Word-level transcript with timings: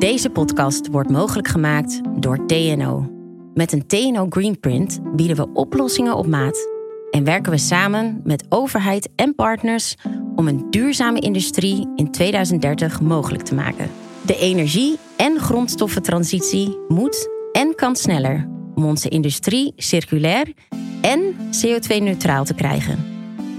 Deze 0.00 0.30
podcast 0.30 0.88
wordt 0.88 1.10
mogelijk 1.10 1.48
gemaakt 1.48 2.00
door 2.18 2.46
TNO. 2.46 3.10
Met 3.54 3.72
een 3.72 3.86
TNO 3.86 4.26
Greenprint 4.28 5.00
bieden 5.16 5.36
we 5.36 5.52
oplossingen 5.52 6.16
op 6.16 6.26
maat 6.26 6.68
en 7.10 7.24
werken 7.24 7.52
we 7.52 7.58
samen 7.58 8.20
met 8.24 8.44
overheid 8.48 9.08
en 9.16 9.34
partners 9.34 9.94
om 10.36 10.48
een 10.48 10.66
duurzame 10.70 11.18
industrie 11.18 11.88
in 11.96 12.10
2030 12.10 13.00
mogelijk 13.00 13.42
te 13.42 13.54
maken. 13.54 13.90
De 14.22 14.36
energie- 14.36 14.98
en 15.16 15.38
grondstoffentransitie 15.38 16.78
moet 16.88 17.28
en 17.52 17.74
kan 17.74 17.96
sneller 17.96 18.48
om 18.74 18.84
onze 18.84 19.08
industrie 19.08 19.72
circulair 19.76 20.52
en 21.00 21.20
CO2-neutraal 21.34 22.44
te 22.44 22.54
krijgen. 22.54 23.04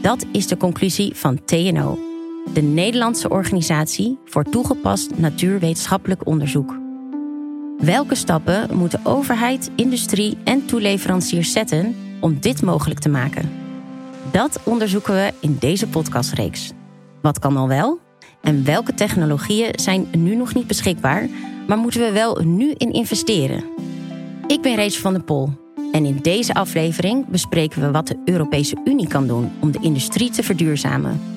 Dat 0.02 0.26
is 0.32 0.48
de 0.48 0.58
conclusie 0.58 1.16
van 1.16 1.44
TNO, 1.46 2.00
de 2.54 2.62
Nederlandse 2.62 3.30
organisatie 3.30 4.18
voor 4.26 4.44
toegepast 4.44 5.18
natuurwetenschappelijk 5.18 6.28
onderzoek. 6.28 6.80
Welke 7.78 8.16
stappen 8.16 8.78
moeten 8.78 9.00
overheid, 9.04 9.72
industrie 9.76 10.38
en 10.44 10.66
toeleveranciers 10.66 11.52
zetten 11.52 11.96
om 12.20 12.40
dit 12.40 12.62
mogelijk 12.62 13.00
te 13.00 13.10
maken? 13.10 13.52
Dat 14.32 14.60
onderzoeken 14.64 15.14
we 15.14 15.34
in 15.40 15.58
deze 15.60 15.88
podcastreeks. 15.88 16.72
Wat 17.22 17.40
kan 17.40 17.58
al 17.58 17.68
wel? 17.68 18.00
En 18.42 18.66
welke 18.66 18.94
technologieën 18.94 19.72
zijn 19.76 20.08
nu 20.18 20.36
nog 20.36 20.54
niet 20.54 20.68
beschikbaar, 20.68 21.28
maar 21.68 21.78
moeten 21.78 22.02
we 22.02 22.12
wel 22.12 22.42
nu 22.44 22.74
in 22.78 22.94
investeren? 22.94 23.64
Ik 24.48 24.62
ben 24.62 24.76
Rachel 24.76 25.02
van 25.02 25.14
der 25.14 25.24
Pol 25.24 25.50
en 25.92 26.06
in 26.06 26.18
deze 26.22 26.54
aflevering 26.54 27.28
bespreken 27.28 27.82
we 27.82 27.92
wat 27.92 28.08
de 28.08 28.22
Europese 28.26 28.76
Unie 28.86 29.08
kan 29.08 29.28
doen 29.28 29.52
om 29.60 29.72
de 29.72 29.80
industrie 29.82 30.30
te 30.30 30.44
verduurzamen. 30.44 31.31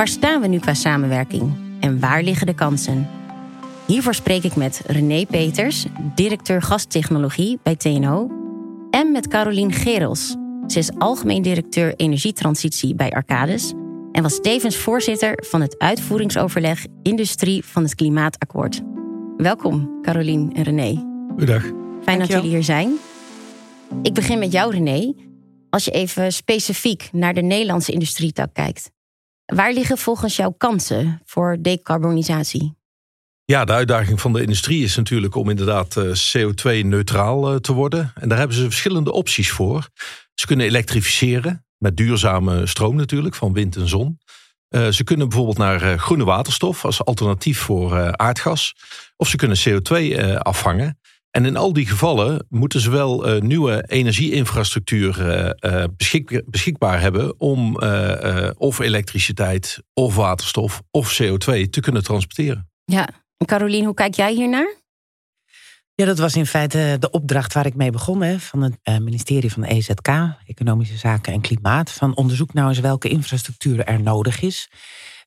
Waar 0.00 0.08
staan 0.08 0.40
we 0.40 0.46
nu 0.46 0.58
qua 0.58 0.74
samenwerking 0.74 1.52
en 1.80 2.00
waar 2.00 2.22
liggen 2.22 2.46
de 2.46 2.54
kansen? 2.54 3.08
Hiervoor 3.86 4.14
spreek 4.14 4.44
ik 4.44 4.56
met 4.56 4.82
René 4.86 5.26
Peters, 5.26 5.86
directeur 6.14 6.62
gasttechnologie 6.62 7.58
bij 7.62 7.76
TNO, 7.76 8.30
en 8.90 9.12
met 9.12 9.28
Carolien 9.28 9.72
Gerels. 9.72 10.36
Ze 10.66 10.78
is 10.78 10.90
algemeen 10.98 11.42
directeur 11.42 11.94
energietransitie 11.96 12.94
bij 12.94 13.10
Arcades 13.10 13.72
en 14.12 14.22
was 14.22 14.40
tevens 14.40 14.76
voorzitter 14.76 15.44
van 15.46 15.60
het 15.60 15.78
uitvoeringsoverleg 15.78 16.86
Industrie 17.02 17.64
van 17.64 17.82
het 17.82 17.94
Klimaatakkoord. 17.94 18.80
Welkom, 19.36 19.98
Carolien 20.02 20.52
en 20.52 20.62
René. 20.62 21.04
Goedendag. 21.28 21.64
Fijn 22.02 22.18
dat 22.18 22.28
jullie 22.28 22.50
hier 22.50 22.64
zijn. 22.64 22.92
Ik 24.02 24.14
begin 24.14 24.38
met 24.38 24.52
jou, 24.52 24.72
René. 24.72 25.14
Als 25.70 25.84
je 25.84 25.90
even 25.90 26.32
specifiek 26.32 27.08
naar 27.12 27.34
de 27.34 27.42
Nederlandse 27.42 27.92
industrietak 27.92 28.54
kijkt, 28.54 28.90
waar 29.54 29.72
liggen 29.72 29.98
volgens 29.98 30.36
jou 30.36 30.54
kansen 30.56 31.20
voor 31.24 31.56
decarbonisatie? 31.60 32.78
Ja, 33.44 33.64
de 33.64 33.72
uitdaging 33.72 34.20
van 34.20 34.32
de 34.32 34.40
industrie 34.40 34.84
is 34.84 34.96
natuurlijk 34.96 35.34
om 35.34 35.50
inderdaad 35.50 35.96
eh, 35.96 36.04
CO2-neutraal 36.04 37.50
eh, 37.50 37.56
te 37.56 37.72
worden. 37.72 38.12
En 38.14 38.28
daar 38.28 38.38
hebben 38.38 38.56
ze 38.56 38.62
verschillende 38.62 39.12
opties 39.12 39.50
voor. 39.50 39.88
Ze 40.34 40.46
kunnen 40.46 40.66
elektrificeren 40.66 41.66
met 41.78 41.96
duurzame 41.96 42.66
stroom 42.66 42.96
natuurlijk, 42.96 43.34
van 43.34 43.52
wind 43.52 43.76
en 43.76 43.88
zon. 43.88 44.18
Uh, 44.68 44.88
ze 44.88 45.04
kunnen 45.04 45.28
bijvoorbeeld 45.28 45.58
naar 45.58 45.98
groene 45.98 46.24
waterstof 46.24 46.84
als 46.84 47.04
alternatief 47.04 47.58
voor 47.58 48.16
aardgas. 48.16 48.74
Of 49.16 49.28
ze 49.28 49.36
kunnen 49.36 49.58
CO2 49.68 50.16
afvangen. 50.38 50.99
En 51.30 51.44
in 51.44 51.56
al 51.56 51.72
die 51.72 51.86
gevallen 51.86 52.46
moeten 52.48 52.80
ze 52.80 52.90
wel 52.90 53.28
uh, 53.28 53.40
nieuwe 53.40 53.84
energieinfrastructuur 53.86 55.18
uh, 55.60 55.84
beschik 55.96 56.42
beschikbaar 56.46 57.00
hebben 57.00 57.40
om 57.40 57.76
of 58.58 58.78
elektriciteit 58.78 59.82
of 59.94 60.14
waterstof 60.14 60.82
of 60.90 61.20
CO2 61.22 61.68
te 61.70 61.80
kunnen 61.80 62.02
transporteren. 62.02 62.70
Ja, 62.84 63.08
en 63.36 63.46
Carolien, 63.46 63.84
hoe 63.84 63.94
kijk 63.94 64.14
jij 64.14 64.32
hiernaar? 64.32 64.78
Ja, 65.94 66.06
dat 66.06 66.18
was 66.18 66.36
in 66.36 66.46
feite 66.46 66.96
de 67.00 67.10
opdracht 67.10 67.52
waar 67.52 67.66
ik 67.66 67.74
mee 67.74 67.90
begon 67.90 68.22
hè, 68.22 68.38
van 68.38 68.62
het 68.62 69.02
ministerie 69.02 69.52
van 69.52 69.64
EZK, 69.64 70.08
Economische 70.46 70.96
Zaken 70.96 71.32
en 71.32 71.40
Klimaat. 71.40 71.90
Van 71.90 72.16
onderzoek 72.16 72.52
nou 72.52 72.68
eens 72.68 72.78
welke 72.78 73.08
infrastructuur 73.08 73.84
er 73.84 74.02
nodig 74.02 74.42
is. 74.42 74.70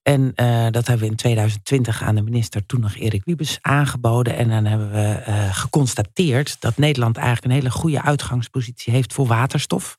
En 0.03 0.31
uh, 0.35 0.67
dat 0.69 0.87
hebben 0.87 1.05
we 1.05 1.11
in 1.11 1.15
2020 1.15 2.03
aan 2.03 2.15
de 2.15 2.21
minister, 2.21 2.65
toen 2.65 2.79
nog 2.79 2.95
Erik 2.95 3.21
Wiebes, 3.25 3.57
aangeboden. 3.61 4.35
En 4.35 4.49
dan 4.49 4.65
hebben 4.65 4.91
we 4.91 5.23
uh, 5.27 5.55
geconstateerd 5.55 6.55
dat 6.59 6.77
Nederland 6.77 7.17
eigenlijk 7.17 7.45
een 7.45 7.59
hele 7.59 7.71
goede 7.71 8.01
uitgangspositie 8.01 8.93
heeft 8.93 9.13
voor 9.13 9.27
waterstof. 9.27 9.97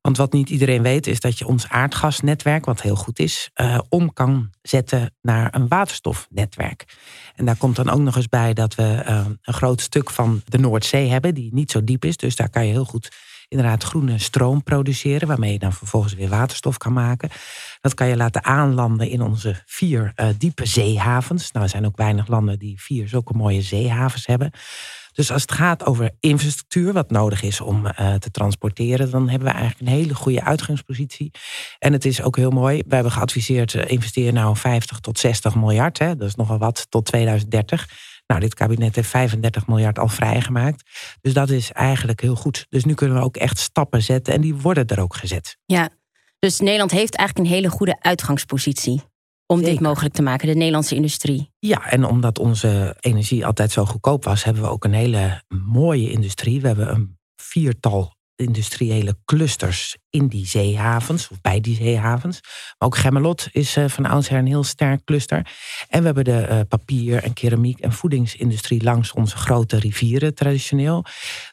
Want 0.00 0.16
wat 0.16 0.32
niet 0.32 0.50
iedereen 0.50 0.82
weet, 0.82 1.06
is 1.06 1.20
dat 1.20 1.38
je 1.38 1.46
ons 1.46 1.68
aardgasnetwerk, 1.68 2.64
wat 2.64 2.82
heel 2.82 2.96
goed 2.96 3.18
is, 3.18 3.50
uh, 3.54 3.78
om 3.88 4.12
kan 4.12 4.50
zetten 4.62 5.14
naar 5.22 5.54
een 5.54 5.68
waterstofnetwerk. 5.68 6.96
En 7.34 7.44
daar 7.44 7.56
komt 7.56 7.76
dan 7.76 7.90
ook 7.90 8.00
nog 8.00 8.16
eens 8.16 8.28
bij 8.28 8.52
dat 8.54 8.74
we 8.74 9.02
een 9.04 9.54
groot 9.54 9.80
stuk 9.80 10.10
van 10.10 10.42
de 10.44 10.58
Noordzee 10.58 11.08
hebben, 11.08 11.34
die 11.34 11.54
niet 11.54 11.70
zo 11.70 11.84
diep 11.84 12.04
is. 12.04 12.16
Dus 12.16 12.36
daar 12.36 12.50
kan 12.50 12.66
je 12.66 12.72
heel 12.72 12.84
goed 12.84 13.08
inderdaad 13.50 13.84
groene 13.84 14.18
stroom 14.18 14.62
produceren, 14.62 15.28
waarmee 15.28 15.52
je 15.52 15.58
dan 15.58 15.72
vervolgens 15.72 16.14
weer 16.14 16.28
waterstof 16.28 16.76
kan 16.76 16.92
maken. 16.92 17.30
Dat 17.80 17.94
kan 17.94 18.08
je 18.08 18.16
laten 18.16 18.44
aanlanden 18.44 19.08
in 19.08 19.22
onze 19.22 19.62
vier 19.66 20.12
uh, 20.16 20.26
diepe 20.38 20.66
zeehavens. 20.66 21.52
Nou, 21.52 21.64
er 21.64 21.70
zijn 21.70 21.86
ook 21.86 21.96
weinig 21.96 22.26
landen 22.26 22.58
die 22.58 22.80
vier 22.80 23.08
zulke 23.08 23.32
mooie 23.32 23.62
zeehavens 23.62 24.26
hebben. 24.26 24.50
Dus 25.12 25.32
als 25.32 25.42
het 25.42 25.52
gaat 25.52 25.84
over 25.84 26.10
infrastructuur, 26.20 26.92
wat 26.92 27.10
nodig 27.10 27.42
is 27.42 27.60
om 27.60 27.86
uh, 27.86 28.14
te 28.14 28.30
transporteren, 28.30 29.10
dan 29.10 29.28
hebben 29.28 29.48
we 29.48 29.54
eigenlijk 29.54 29.80
een 29.80 29.96
hele 29.96 30.14
goede 30.14 30.44
uitgangspositie. 30.44 31.30
En 31.78 31.92
het 31.92 32.04
is 32.04 32.22
ook 32.22 32.36
heel 32.36 32.50
mooi. 32.50 32.82
We 32.86 32.94
hebben 32.94 33.12
geadviseerd, 33.12 33.74
uh, 33.74 33.82
investeer 33.86 34.32
nou 34.32 34.56
50 34.56 35.00
tot 35.00 35.18
60 35.18 35.54
miljard. 35.54 35.98
Hè, 35.98 36.16
dat 36.16 36.28
is 36.28 36.34
nogal 36.34 36.58
wat 36.58 36.86
tot 36.88 37.04
2030. 37.04 37.88
Nou, 38.30 38.42
dit 38.42 38.54
kabinet 38.54 38.94
heeft 38.94 39.08
35 39.08 39.66
miljard 39.66 39.98
al 39.98 40.08
vrijgemaakt. 40.08 40.90
Dus 41.20 41.32
dat 41.32 41.50
is 41.50 41.72
eigenlijk 41.72 42.20
heel 42.20 42.34
goed. 42.34 42.66
Dus 42.68 42.84
nu 42.84 42.94
kunnen 42.94 43.16
we 43.16 43.22
ook 43.22 43.36
echt 43.36 43.58
stappen 43.58 44.02
zetten 44.02 44.34
en 44.34 44.40
die 44.40 44.54
worden 44.54 44.86
er 44.86 45.00
ook 45.00 45.14
gezet. 45.14 45.56
Ja, 45.64 45.88
dus 46.38 46.60
Nederland 46.60 46.90
heeft 46.90 47.14
eigenlijk 47.14 47.48
een 47.48 47.54
hele 47.54 47.68
goede 47.68 47.96
uitgangspositie 48.00 49.02
om 49.46 49.62
dit 49.62 49.80
mogelijk 49.80 50.14
te 50.14 50.22
maken, 50.22 50.46
de 50.46 50.54
Nederlandse 50.54 50.94
industrie. 50.94 51.50
Ja, 51.58 51.90
en 51.90 52.04
omdat 52.04 52.38
onze 52.38 52.96
energie 53.00 53.46
altijd 53.46 53.70
zo 53.70 53.84
goedkoop 53.84 54.24
was, 54.24 54.44
hebben 54.44 54.62
we 54.62 54.68
ook 54.68 54.84
een 54.84 54.92
hele 54.92 55.42
mooie 55.48 56.10
industrie. 56.10 56.60
We 56.60 56.66
hebben 56.66 56.90
een 56.90 57.18
viertal 57.36 58.14
industriële 58.40 59.16
clusters 59.24 59.96
in 60.10 60.28
die 60.28 60.46
zeehavens, 60.46 61.28
of 61.28 61.40
bij 61.40 61.60
die 61.60 61.76
zeehavens. 61.76 62.40
Maar 62.78 62.88
ook 62.88 62.96
Gemmelot 62.96 63.48
is 63.52 63.76
uh, 63.76 63.88
van 63.88 64.06
oudsher 64.06 64.38
een 64.38 64.46
heel 64.46 64.64
sterk 64.64 65.04
cluster. 65.04 65.46
En 65.88 65.98
we 65.98 66.04
hebben 66.06 66.24
de 66.24 66.46
uh, 66.50 66.60
papier- 66.68 67.22
en 67.22 67.32
keramiek- 67.32 67.80
en 67.80 67.92
voedingsindustrie 67.92 68.82
langs 68.82 69.12
onze 69.12 69.36
grote 69.36 69.78
rivieren 69.78 70.34
traditioneel. 70.34 71.04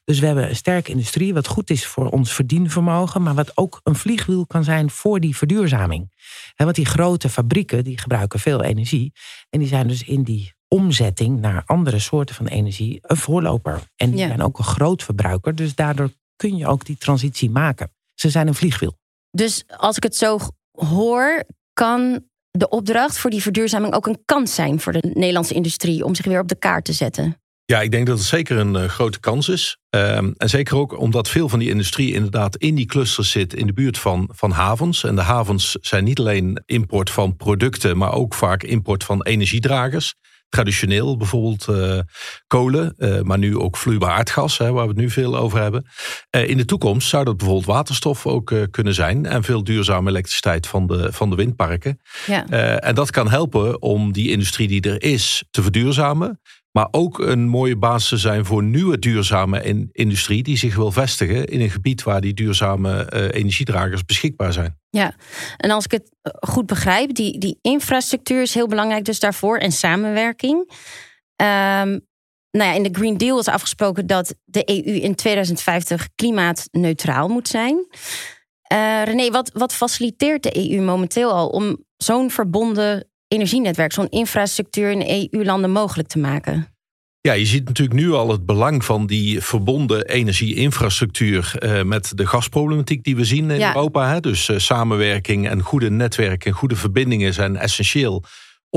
Dus 0.04 0.20
we 0.20 0.26
hebben 0.26 0.50
een 0.50 0.56
sterke 0.56 0.92
industrie, 0.92 1.34
wat 1.34 1.48
goed 1.48 1.70
is 1.70 1.86
voor 1.86 2.10
ons 2.10 2.34
verdienvermogen, 2.34 3.24
maar 3.24 3.36
wat 3.36 3.58
ook 3.58 3.80
een 3.84 3.96
vliegwiel 3.96 4.46
kan 4.46 4.64
zijn 4.64 4.90
voor 4.90 5.20
die 5.20 5.36
verduurzaming. 5.38 6.12
He, 6.56 6.64
want 6.64 6.76
die 6.76 6.86
grote 6.86 7.30
fabrieken 7.30 7.84
die 7.84 7.98
gebruiken 7.98 8.40
veel 8.40 8.64
energie. 8.64 9.14
En 9.50 9.60
die 9.60 9.68
zijn 9.68 9.88
dus 9.88 10.04
in 10.04 10.24
die 10.24 10.56
omzetting 10.68 11.40
naar 11.40 11.64
andere 11.66 12.00
soorten 12.00 12.36
van 12.36 12.48
energie 12.48 13.00
een 13.02 13.18
voorloper. 13.18 13.82
En 13.96 14.10
die 14.10 14.20
ja. 14.20 14.28
zijn 14.28 14.42
ook 14.42 14.58
een 14.58 14.64
groot 14.64 15.04
verbruiker. 15.04 15.56
Dus 15.56 15.76
daardoor 15.76 16.12
kun 16.38 16.58
je 16.58 16.68
ook 16.68 16.86
die 16.86 16.98
transitie 16.98 17.50
maken. 17.50 17.92
Ze 18.14 18.30
zijn 18.30 18.48
een 18.48 18.56
vliegwiel. 18.56 18.98
Dus 19.32 19.64
als 19.78 19.98
ik 19.98 20.04
het 20.04 20.16
zo 20.16 20.40
hoor, 20.72 21.44
kan 21.74 22.26
de 22.52 22.70
opdracht 22.70 23.18
voor 23.18 23.30
die 23.30 23.42
verduurzaming 23.42 23.94
ook 23.94 24.08
een 24.08 24.22
kans 24.26 24.56
zijn 24.56 24.80
voor 24.80 24.94
de 24.94 25.12
Nederlandse 25.14 25.54
industrie 25.54 26.06
om 26.06 26.16
zich 26.16 26.26
weer 26.26 26.40
op 26.40 26.48
de 26.48 26.56
kaart 26.56 26.86
te 26.86 26.94
zetten? 26.94 27.38
Ja, 27.66 27.82
ik 27.82 27.92
denk 27.92 28.08
dat 28.08 28.18
het 28.18 28.28
zeker 28.28 28.58
een 28.58 28.74
uh, 28.74 28.84
grote 28.84 29.20
kans 29.20 29.50
is. 29.50 29.78
Um, 29.90 30.34
en 30.38 30.50
zeker 30.50 30.78
ook 30.78 31.00
omdat 31.00 31.30
veel 31.30 31.50
van 31.50 31.60
die 31.60 31.70
industrie 31.70 32.14
inderdaad 32.14 32.56
in 32.56 32.76
die 32.76 32.86
clusters 32.86 33.32
zit 33.32 33.54
in 33.54 33.68
de 33.68 33.74
buurt 33.74 33.98
van, 33.98 34.30
van 34.34 34.52
havens. 34.52 35.04
En 35.04 35.16
de 35.16 35.22
havens 35.22 35.78
zijn 35.82 36.04
niet 36.04 36.20
alleen 36.20 36.64
import 36.66 37.10
van 37.10 37.36
producten, 37.36 37.98
maar 37.98 38.14
ook 38.14 38.34
vaak 38.34 38.64
import 38.64 39.04
van 39.04 39.24
energiedragers 39.24 40.14
traditioneel 40.50 41.18
bijvoorbeeld 41.18 41.68
uh, 41.70 42.00
kolen, 42.48 42.94
uh, 42.98 43.22
maar 43.22 43.38
nu 43.38 43.58
ook 43.58 43.78
vloeibaar 43.78 44.12
aardgas, 44.12 44.58
hè, 44.58 44.72
waar 44.72 44.84
we 44.84 44.90
het 44.90 45.00
nu 45.00 45.10
veel 45.10 45.38
over 45.38 45.62
hebben. 45.62 45.86
Uh, 46.36 46.50
in 46.50 46.58
de 46.58 46.66
toekomst 46.66 47.10
zou 47.10 47.24
dat 47.24 47.38
bijvoorbeeld 47.38 47.68
waterstof 47.68 48.26
ook 48.26 48.54
kunnen 48.72 48.94
zijn 48.94 49.26
en 49.26 49.44
veel 49.44 49.64
duurzame 49.64 50.10
elektriciteit 50.10 50.68
van 50.68 50.88
de, 50.88 51.14
van 51.14 51.30
de 51.30 51.36
windparken. 51.36 52.00
Ja. 52.26 52.46
en 52.80 52.96
dat 52.96 53.12
kan 53.12 53.30
helpen 53.30 53.82
om 53.82 54.12
die 54.12 54.32
industrie 54.32 54.68
die 54.68 54.82
er 54.82 55.04
is 55.04 55.44
te 55.52 55.62
verduurzamen. 55.62 56.40
Maar 56.78 56.88
ook 56.92 57.20
een 57.20 57.48
mooie 57.48 57.78
basis 57.78 58.10
te 58.10 58.18
zijn 58.18 58.46
voor 58.46 58.64
nieuwe 58.64 59.00
duurzame 59.00 59.64
in 59.64 59.90
industrie 59.92 60.44
die 60.44 60.58
zich 60.58 60.76
wil 60.76 60.92
vestigen 60.92 61.46
in 61.46 61.62
een 61.62 61.70
gebied 61.70 62.04
waar 62.04 62.22
die 62.22 62.34
duurzame 62.34 63.12
uh, 63.14 63.22
energiedragers 63.22 64.06
beschikbaar 64.06 64.54
zijn. 64.54 64.80
Ja, 64.90 65.16
en 65.58 65.72
als 65.72 65.86
ik 65.86 65.92
het 65.92 66.12
eh, 66.22 66.32
goed 66.50 66.66
begrijp, 66.66 67.14
die, 67.14 67.38
die 67.38 67.60
infrastructuur 67.62 68.42
is 68.42 68.54
heel 68.54 68.68
belangrijk 68.68 69.06
dus 69.06 69.20
daarvoor 69.20 69.58
en 69.58 69.72
samenwerking. 69.72 70.58
Um, 70.60 72.06
nou 72.52 72.70
ja, 72.70 72.74
in 72.74 72.84
de 72.84 72.90
Green 72.92 73.18
Deal 73.18 73.40
is 73.40 73.48
afgesproken 73.48 74.08
dat 74.08 74.36
de 74.46 74.70
EU 74.70 74.94
in 74.96 75.16
2050 75.16 76.08
klimaatneutraal 76.16 77.28
moet 77.28 77.48
zijn. 77.48 77.88
Uh, 78.74 79.04
René, 79.04 79.30
wat, 79.30 79.52
wat 79.54 79.74
faciliteert 79.74 80.44
de 80.44 80.72
EU 80.72 80.82
momenteel 80.82 81.32
al 81.32 81.48
om 81.48 81.78
zo'n 81.98 82.32
verbonden 82.32 83.08
energienetwerk, 83.28 83.94
zo'n 83.94 84.10
infrastructuur 84.10 84.92
in 84.92 85.30
EU-landen 85.32 85.72
mogelijk 85.72 86.08
te 86.08 86.20
maken? 86.20 86.68
Ja, 87.22 87.34
je 87.34 87.46
ziet 87.46 87.66
natuurlijk 87.66 88.00
nu 88.00 88.12
al 88.12 88.32
het 88.32 88.46
belang 88.46 88.86
van 88.86 89.06
die 89.06 89.42
verbonden 89.42 90.08
energie-infrastructuur 90.08 91.56
uh, 91.60 91.84
met 91.84 92.12
de 92.16 92.28
gasproblematiek 92.28 93.04
die 93.04 93.16
we 93.16 93.26
zien 93.26 93.52
in 93.52 93.62
Europa. 93.62 94.14
Hè? 94.14 94.20
Dus 94.20 94.50
uh, 94.50 94.58
samenwerking 94.58 95.50
en 95.50 95.62
goede 95.62 95.90
netwerken 95.90 96.52
en 96.52 96.58
goede 96.58 96.76
verbindingen 96.76 97.34
zijn 97.34 97.58
essentieel 97.58 98.24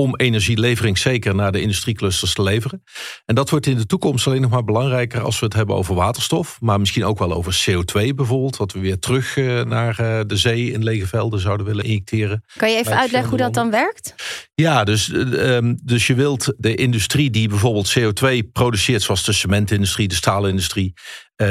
om 0.00 0.16
energielevering 0.16 0.98
zeker 0.98 1.34
naar 1.34 1.52
de 1.52 1.60
industrieclusters 1.60 2.34
te 2.34 2.42
leveren. 2.42 2.82
En 3.24 3.34
dat 3.34 3.50
wordt 3.50 3.66
in 3.66 3.76
de 3.76 3.86
toekomst 3.86 4.26
alleen 4.26 4.40
nog 4.40 4.50
maar 4.50 4.64
belangrijker 4.64 5.20
als 5.20 5.38
we 5.38 5.46
het 5.46 5.54
hebben 5.54 5.76
over 5.76 5.94
waterstof, 5.94 6.56
maar 6.60 6.80
misschien 6.80 7.04
ook 7.04 7.18
wel 7.18 7.32
over 7.32 7.64
CO2 7.68 8.14
bijvoorbeeld, 8.14 8.56
wat 8.56 8.72
we 8.72 8.80
weer 8.80 8.98
terug 8.98 9.36
eh, 9.36 9.62
naar 9.62 9.98
eh, 9.98 10.20
de 10.26 10.36
zee 10.36 10.72
in 10.72 10.82
lege 10.82 11.06
velden 11.06 11.40
zouden 11.40 11.66
willen 11.66 11.84
injecteren. 11.84 12.44
Kan 12.56 12.70
je 12.70 12.76
even 12.76 12.96
uitleggen 12.96 13.30
hoe 13.30 13.38
dat 13.38 13.54
dan 13.54 13.70
werkt? 13.70 14.14
Ja, 14.54 14.84
dus, 14.84 15.12
eh, 15.12 15.56
ehm, 15.56 15.74
dus 15.82 16.06
je 16.06 16.14
wilt 16.14 16.54
de 16.56 16.74
industrie 16.74 17.30
die 17.30 17.48
bijvoorbeeld 17.48 17.98
CO2 17.98 18.42
produceert, 18.52 19.02
zoals 19.02 19.24
de 19.24 19.32
cementindustrie, 19.32 20.08
de 20.08 20.14
staalindustrie, 20.14 20.92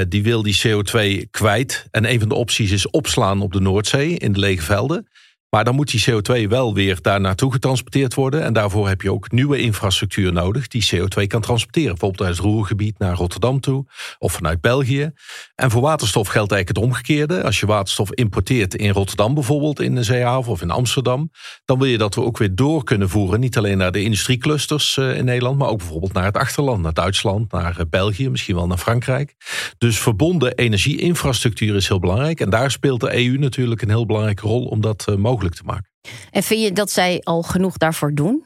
die 0.07 0.23
wil 0.23 0.43
die 0.43 0.59
CO2 0.67 1.27
kwijt. 1.31 1.87
En 1.91 2.11
een 2.11 2.19
van 2.19 2.29
de 2.29 2.35
opties 2.35 2.71
is 2.71 2.89
opslaan 2.89 3.41
op 3.41 3.53
de 3.53 3.59
Noordzee 3.59 4.17
in 4.17 4.31
de 4.31 4.39
lege 4.39 4.63
velden. 4.63 5.07
Maar 5.49 5.63
dan 5.63 5.75
moet 5.75 5.91
die 5.91 6.03
CO2 6.11 6.47
wel 6.47 6.73
weer 6.73 6.97
daar 7.01 7.21
naartoe 7.21 7.51
getransporteerd 7.51 8.13
worden. 8.13 8.43
En 8.43 8.53
daarvoor 8.53 8.87
heb 8.87 9.01
je 9.01 9.11
ook 9.11 9.31
nieuwe 9.31 9.59
infrastructuur 9.59 10.33
nodig 10.33 10.67
die 10.67 10.89
CO2 10.95 11.27
kan 11.27 11.41
transporteren. 11.41 11.89
Bijvoorbeeld 11.89 12.27
uit 12.27 12.37
het 12.37 12.45
Roergebied 12.45 12.99
naar 12.99 13.15
Rotterdam 13.15 13.59
toe 13.59 13.85
of 14.19 14.33
vanuit 14.33 14.61
België. 14.61 15.11
En 15.55 15.71
voor 15.71 15.81
waterstof 15.81 16.27
geldt 16.27 16.51
eigenlijk 16.51 16.67
het 16.67 16.89
omgekeerde. 16.89 17.43
Als 17.43 17.59
je 17.59 17.65
waterstof 17.65 18.11
importeert 18.13 18.75
in 18.75 18.89
Rotterdam 18.89 19.33
bijvoorbeeld, 19.33 19.79
in 19.79 19.95
de 19.95 20.03
zeehaven 20.03 20.51
of 20.51 20.61
in 20.61 20.71
Amsterdam, 20.71 21.31
dan 21.65 21.79
wil 21.79 21.87
je 21.87 21.97
dat 21.97 22.15
we 22.15 22.21
ook 22.21 22.37
weer 22.37 22.55
door 22.55 22.83
kunnen 22.83 23.09
voeren. 23.09 23.39
Niet 23.39 23.57
alleen 23.57 23.77
naar 23.77 23.91
de 23.91 24.03
industrieclusters 24.03 24.97
eh, 24.97 25.17
in 25.17 25.25
Nederland, 25.25 25.57
maar 25.57 25.69
ook 25.69 25.77
bijvoorbeeld 25.77 26.13
naar 26.13 26.25
het 26.25 26.37
achterland, 26.37 26.81
naar 26.81 26.93
Duitsland, 26.93 27.51
naar 27.51 27.79
eh, 27.79 27.85
België, 27.89 28.29
misschien 28.29 28.55
wel 28.55 28.67
naar 28.67 28.77
Frankrijk. 28.77 29.35
Dus 29.77 29.99
verbonden 29.99 30.55
energieinfrastructuur 30.55 31.75
is 31.75 31.87
heel 31.87 31.99
belangrijk. 31.99 32.39
En 32.39 32.49
daar 32.49 32.71
speelt 32.71 32.99
de 32.99 33.15
EU 33.15 33.37
natuurlijk 33.37 33.81
een 33.81 33.89
heel 33.89 34.05
belangrijke 34.05 34.47
rol 34.47 34.65
om 34.65 34.81
dat 34.81 35.05
eh, 35.07 35.15
mogelijk 35.39 35.55
te 35.55 35.65
maken. 35.65 35.89
En 36.31 36.43
vind 36.43 36.61
je 36.61 36.71
dat 36.71 36.91
zij 36.91 37.21
al 37.23 37.41
genoeg 37.41 37.77
daarvoor 37.77 38.13
doen? 38.13 38.45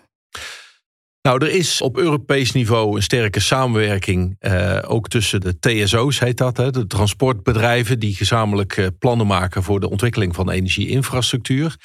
Nou, 1.28 1.46
er 1.46 1.52
is 1.52 1.82
op 1.82 1.98
Europees 1.98 2.52
niveau 2.52 2.96
een 2.96 3.04
sterke 3.04 3.40
samenwerking, 3.40 4.36
eh, 4.40 4.80
ook 4.88 5.08
tussen 5.08 5.42
de 5.42 5.60
TSO's 5.60 6.20
heet 6.20 6.38
dat, 6.38 6.58
hè, 6.58 6.72
de 6.72 6.88
transportbedrijven 6.88 8.00
die 8.00 8.16
gezamenlijk 8.16 8.78
eh, 8.78 8.88
plannen 9.00 9.28
maken 9.28 9.64
voor 9.64 9.80
de 9.80 9.90
ontwikkeling 9.90 10.36
van 10.36 10.50
energieinfrastructuur. 10.50 11.76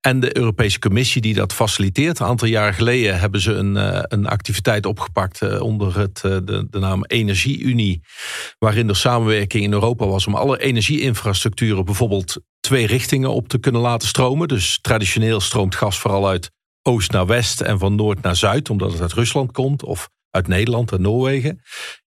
En 0.00 0.20
de 0.20 0.36
Europese 0.36 0.78
Commissie 0.78 1.20
die 1.20 1.34
dat 1.34 1.52
faciliteert. 1.52 2.18
Een 2.18 2.26
aantal 2.26 2.48
jaren 2.48 2.74
geleden 2.74 3.18
hebben 3.18 3.40
ze 3.40 3.52
een, 3.52 3.76
uh, 3.76 3.98
een 4.02 4.26
activiteit 4.26 4.86
opgepakt 4.86 5.42
eh, 5.42 5.60
onder 5.60 5.98
het, 5.98 6.20
de, 6.20 6.66
de 6.70 6.78
naam 6.78 7.04
Energieunie, 7.04 8.00
waarin 8.58 8.88
er 8.88 8.96
samenwerking 8.96 9.64
in 9.64 9.72
Europa 9.72 10.06
was 10.06 10.26
om 10.26 10.34
alle 10.34 10.60
energieinfrastructuren 10.60 11.84
bijvoorbeeld 11.84 12.40
twee 12.62 12.86
richtingen 12.86 13.30
op 13.30 13.48
te 13.48 13.58
kunnen 13.58 13.80
laten 13.80 14.08
stromen. 14.08 14.48
Dus 14.48 14.78
traditioneel 14.80 15.40
stroomt 15.40 15.74
gas 15.74 15.98
vooral 15.98 16.28
uit 16.28 16.50
oost 16.82 17.10
naar 17.10 17.26
west 17.26 17.60
en 17.60 17.78
van 17.78 17.94
noord 17.94 18.22
naar 18.22 18.36
zuid, 18.36 18.70
omdat 18.70 18.92
het 18.92 19.00
uit 19.00 19.12
Rusland 19.12 19.52
komt 19.52 19.84
of 19.84 20.08
uit 20.30 20.48
Nederland 20.48 20.92
en 20.92 21.02
Noorwegen. 21.02 21.62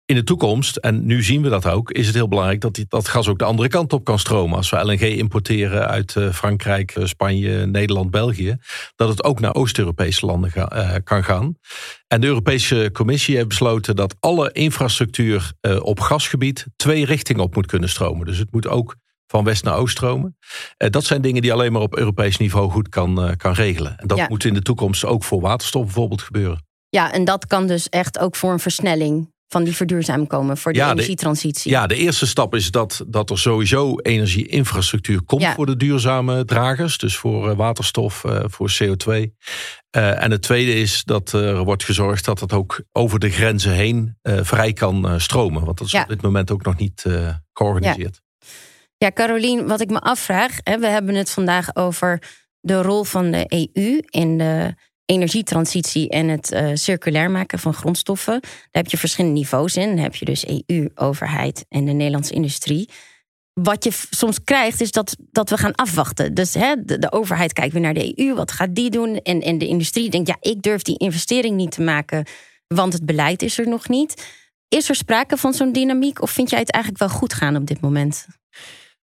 In 0.06 0.16
de 0.16 0.24
toekomst, 0.24 0.76
en 0.76 1.06
nu 1.06 1.24
zien 1.24 1.42
we 1.42 1.50
dat 1.50 1.68
ook, 1.68 1.92
is 1.92 2.06
het 2.06 2.16
heel 2.16 2.28
belangrijk 2.28 2.62
dat 2.62 2.80
dat 2.88 3.08
gas 3.08 3.28
ook 3.28 3.40
de 3.40 3.46
andere 3.46 3.70
kant 3.70 3.94
op 3.94 4.04
kan 4.04 4.20
stromen. 4.20 4.58
Als 4.58 4.70
we 4.70 4.86
LNG 4.86 5.02
importeren 5.02 5.88
uit 5.88 6.16
eh, 6.16 6.30
Frankrijk, 6.30 6.92
eh, 6.92 7.06
Spanje, 7.06 7.66
Nederland, 7.66 8.12
België, 8.12 8.58
dat 8.96 9.10
het 9.10 9.24
ook 9.24 9.40
naar 9.40 9.54
Oost-Europese 9.54 10.26
landen 10.26 10.52
uh, 10.56 10.96
kan 11.04 11.24
gaan. 11.24 11.58
En 12.08 12.22
de 12.22 12.28
Europese 12.28 12.90
Commissie 12.94 13.36
heeft 13.36 13.48
besloten 13.48 13.96
dat 13.96 14.16
alle 14.20 14.52
infrastructuur 14.52 15.52
op 15.82 16.00
gasgebied 16.00 16.66
twee 16.76 17.06
richtingen 17.06 17.44
op 17.44 17.56
moet 17.56 17.66
kunnen 17.66 17.90
stromen. 17.90 18.26
Dus 18.26 18.38
het 18.38 18.52
moet 18.52 18.68
ook 18.68 18.96
van 19.28 19.44
west 19.44 19.64
naar 19.64 19.78
oost 19.78 19.92
stromen. 19.92 20.38
Uh, 20.78 20.90
dat 20.90 21.04
zijn 21.04 21.22
dingen 21.22 21.42
die 21.42 21.54
alleen 21.54 21.72
maar 21.72 21.82
op 21.82 21.98
Europees 21.98 22.38
niveau 22.38 22.72
goed 22.72 22.90
kan, 22.90 23.26
uh, 23.26 23.32
kan 23.38 23.54
regelen. 23.54 23.98
En 23.98 24.08
dat 24.08 24.30
moet 24.30 24.44
in 24.44 24.54
de 24.54 24.62
toekomst 24.62 25.06
ook 25.06 25.24
voor 25.24 25.42
waterstof 25.42 25.84
bijvoorbeeld 25.84 26.22
gebeuren. 26.22 26.66
Ja, 26.90 27.12
en 27.12 27.26
dat 27.26 27.48
kan 27.48 27.68
dus 27.68 27.90
echt 27.90 28.20
ook 28.20 28.36
voor 28.36 28.52
een 28.52 28.60
versnelling 28.60 29.32
van 29.48 29.64
die 29.64 29.76
verduurzaming 29.76 30.28
komen 30.28 30.58
voor 30.58 30.74
de 30.74 30.82
energietransitie. 30.82 31.72
ja, 31.72 31.88
de 31.88 31.96
eerste 31.96 32.28
stap 32.28 32.56
is 32.56 32.72
dat, 32.72 33.04
dat 33.08 33.30
er 33.30 33.40
sowieso 33.40 33.96
energieinfrastructuur 33.98 35.24
komt 35.24 35.46
voor 35.46 35.66
de 35.66 35.78
duurzame 35.78 36.46
dragers. 36.46 36.98
Dus 36.98 37.18
voor 37.18 37.50
uh, 37.50 37.56
waterstof, 37.56 38.24
voor 38.44 38.74
CO2. 38.84 39.12
en 39.90 40.32
het 40.32 40.42
tweede 40.42 40.74
is 40.74 41.04
dat 41.04 41.32
er 41.32 41.64
wordt 41.64 41.84
gezorgd 41.84 42.26
dat 42.26 42.40
het 42.40 42.54
ook 42.54 42.84
over 42.92 43.20
de 43.20 43.30
grenzen 43.30 43.72
heen 43.72 44.18
vrij 44.24 44.74
kan 44.74 45.22
stromen. 45.22 45.66
Want 45.66 45.78
dat 45.78 45.88
is 45.88 45.94
op 45.94 46.08
dit 46.08 46.22
moment 46.22 46.52
ook 46.52 46.64
nog 46.64 46.78
niet 46.78 47.06
georganiseerd. 47.54 48.23
Ja, 49.04 49.12
Carolien, 49.12 49.68
wat 49.68 49.82
ik 49.82 49.90
me 49.90 50.00
afvraag, 50.00 50.58
hè, 50.64 50.80
we 50.80 50.88
hebben 50.88 51.16
het 51.16 51.30
vandaag 51.30 51.76
over 51.76 52.22
de 52.60 52.82
rol 52.82 53.04
van 53.04 53.32
de 53.32 53.46
EU 53.50 54.00
in 54.10 54.38
de 54.38 54.76
energietransitie 55.06 56.10
en 56.10 56.28
het 56.28 56.52
uh, 56.52 56.70
circulair 56.74 57.32
maken 57.32 57.60
van 57.60 57.74
grondstoffen. 57.74 58.40
Daar 58.42 58.52
heb 58.72 58.88
je 58.88 58.98
verschillende 58.98 59.40
niveaus 59.40 59.76
in. 59.76 59.88
Dan 59.88 59.98
heb 59.98 60.16
je 60.16 60.26
dus 60.26 60.46
EU, 60.48 60.90
overheid 60.96 61.66
en 61.70 61.86
de 61.86 61.92
Nederlandse 61.92 62.34
industrie. 62.34 62.90
Wat 63.54 63.84
je 63.84 63.92
soms 64.10 64.44
krijgt, 64.44 64.82
is 64.82 64.92
dat, 64.92 65.16
dat 65.32 65.50
we 65.50 65.58
gaan 65.58 65.76
afwachten. 65.76 66.34
Dus 66.34 66.54
hè, 66.54 66.76
de, 66.86 67.00
de, 67.00 67.12
overheid 67.12 67.54
kijkt 67.54 67.74
weer 67.74 67.82
naar 67.82 67.94
de 67.94 68.20
EU, 68.20 68.34
wat 68.34 68.52
gaat 68.52 68.76
die 68.76 68.90
doen? 68.90 69.16
En, 69.18 69.42
en 69.42 69.58
de 69.58 69.68
industrie 69.68 70.10
denkt, 70.10 70.28
ja, 70.28 70.38
ik 70.40 70.62
durf 70.62 70.82
die 70.82 70.98
investering 70.98 71.56
niet 71.56 71.72
te 71.72 71.82
maken, 71.82 72.26
want 72.68 72.94
het 72.94 73.06
beleid 73.06 73.42
is 73.42 73.58
er 73.58 73.68
nog 73.68 73.90
niet. 73.90 74.28
Is 74.68 74.90
er 74.90 74.96
sprake 74.96 75.38
van 75.38 75.54
zo'n 75.54 75.72
dynamiek 75.72 76.22
of 76.22 76.32
vind 76.32 76.50
jij 76.50 76.60
het 76.60 76.72
eigenlijk 76.72 77.04
wel 77.04 77.20
goed 77.20 77.34
gaan 77.34 77.56
op 77.56 77.66
dit 77.66 77.82
moment? 77.82 78.28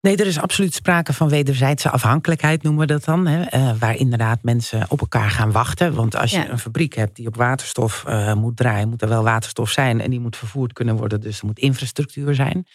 Nee, 0.01 0.15
er 0.17 0.27
is 0.27 0.39
absoluut 0.39 0.73
sprake 0.73 1.13
van 1.13 1.29
wederzijdse 1.29 1.89
afhankelijkheid, 1.89 2.63
noemen 2.63 2.87
we 2.87 2.93
dat 2.93 3.03
dan. 3.03 3.27
Hè, 3.27 3.57
uh, 3.57 3.77
waar 3.79 3.95
inderdaad 3.95 4.43
mensen 4.43 4.85
op 4.89 4.99
elkaar 4.99 5.29
gaan 5.29 5.51
wachten. 5.51 5.93
Want 5.93 6.15
als 6.15 6.31
je 6.31 6.49
een 6.49 6.59
fabriek 6.59 6.93
hebt 6.93 7.15
die 7.15 7.27
op 7.27 7.35
waterstof 7.35 8.03
uh, 8.07 8.33
moet 8.33 8.57
draaien, 8.57 8.89
moet 8.89 9.01
er 9.01 9.09
wel 9.09 9.23
waterstof 9.23 9.69
zijn. 9.69 10.01
En 10.01 10.09
die 10.09 10.19
moet 10.19 10.37
vervoerd 10.37 10.73
kunnen 10.73 10.95
worden, 10.95 11.21
dus 11.21 11.39
er 11.39 11.45
moet 11.45 11.59
infrastructuur 11.59 12.35
zijn. 12.35 12.67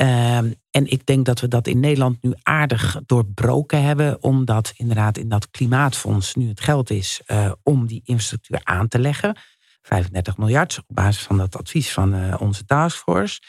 Uh, 0.00 0.36
en 0.70 0.86
ik 0.86 1.06
denk 1.06 1.26
dat 1.26 1.40
we 1.40 1.48
dat 1.48 1.66
in 1.66 1.80
Nederland 1.80 2.22
nu 2.22 2.32
aardig 2.42 3.00
doorbroken 3.06 3.82
hebben, 3.82 4.22
omdat 4.22 4.72
inderdaad 4.76 5.18
in 5.18 5.28
dat 5.28 5.50
klimaatfonds 5.50 6.34
nu 6.34 6.48
het 6.48 6.60
geld 6.60 6.90
is 6.90 7.22
uh, 7.26 7.52
om 7.62 7.86
die 7.86 8.00
infrastructuur 8.04 8.60
aan 8.62 8.88
te 8.88 8.98
leggen. 8.98 9.36
35 9.82 10.36
miljard 10.36 10.78
op 10.86 10.96
basis 10.96 11.22
van 11.22 11.36
dat 11.36 11.56
advies 11.56 11.92
van 11.92 12.38
onze 12.38 12.64
taskforce. 12.64 13.40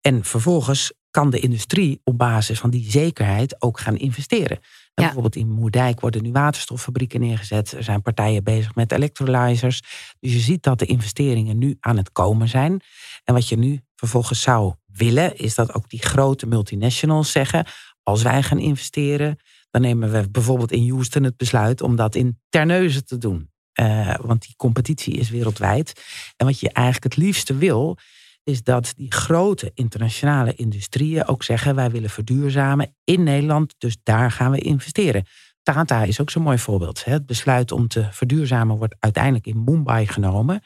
En 0.00 0.24
vervolgens 0.24 0.92
kan 1.12 1.30
de 1.30 1.38
industrie 1.38 2.00
op 2.04 2.18
basis 2.18 2.58
van 2.58 2.70
die 2.70 2.90
zekerheid 2.90 3.62
ook 3.62 3.80
gaan 3.80 3.96
investeren. 3.96 4.58
Bijvoorbeeld 4.94 5.36
in 5.36 5.48
Moerdijk 5.48 6.00
worden 6.00 6.22
nu 6.22 6.32
waterstoffabrieken 6.32 7.20
neergezet. 7.20 7.72
Er 7.72 7.82
zijn 7.82 8.02
partijen 8.02 8.44
bezig 8.44 8.74
met 8.74 8.92
electrolyzers. 8.92 9.80
Dus 10.20 10.32
je 10.32 10.38
ziet 10.38 10.62
dat 10.62 10.78
de 10.78 10.86
investeringen 10.86 11.58
nu 11.58 11.76
aan 11.80 11.96
het 11.96 12.12
komen 12.12 12.48
zijn. 12.48 12.80
En 13.24 13.34
wat 13.34 13.48
je 13.48 13.56
nu 13.56 13.80
vervolgens 13.96 14.40
zou 14.40 14.74
willen, 14.86 15.36
is 15.36 15.54
dat 15.54 15.74
ook 15.74 15.88
die 15.88 16.02
grote 16.02 16.46
multinationals 16.46 17.32
zeggen: 17.32 17.66
als 18.02 18.22
wij 18.22 18.42
gaan 18.42 18.58
investeren, 18.58 19.38
dan 19.70 19.80
nemen 19.82 20.12
we 20.12 20.30
bijvoorbeeld 20.30 20.72
in 20.72 20.90
Houston 20.90 21.22
het 21.22 21.36
besluit 21.36 21.82
om 21.82 21.96
dat 21.96 22.14
in 22.14 22.40
Terneuzen 22.48 23.04
te 23.04 23.18
doen. 23.18 23.50
Uh, 23.80 24.14
want 24.20 24.42
die 24.42 24.56
competitie 24.56 25.14
is 25.14 25.30
wereldwijd. 25.30 26.02
En 26.36 26.46
wat 26.46 26.60
je 26.60 26.70
eigenlijk 26.72 27.14
het 27.14 27.24
liefste 27.24 27.56
wil, 27.56 27.98
is 28.44 28.62
dat 28.62 28.92
die 28.96 29.12
grote 29.12 29.70
internationale 29.74 30.54
industrieën 30.54 31.26
ook 31.26 31.42
zeggen: 31.42 31.74
wij 31.74 31.90
willen 31.90 32.10
verduurzamen 32.10 32.94
in 33.04 33.22
Nederland, 33.22 33.74
dus 33.78 33.96
daar 34.02 34.30
gaan 34.30 34.50
we 34.50 34.58
investeren. 34.58 35.26
Tata 35.62 36.02
is 36.02 36.20
ook 36.20 36.30
zo'n 36.30 36.42
mooi 36.42 36.58
voorbeeld. 36.58 37.04
Het 37.04 37.26
besluit 37.26 37.72
om 37.72 37.88
te 37.88 38.06
verduurzamen 38.10 38.76
wordt 38.76 38.96
uiteindelijk 38.98 39.46
in 39.46 39.64
Mumbai 39.64 40.06
genomen. 40.06 40.62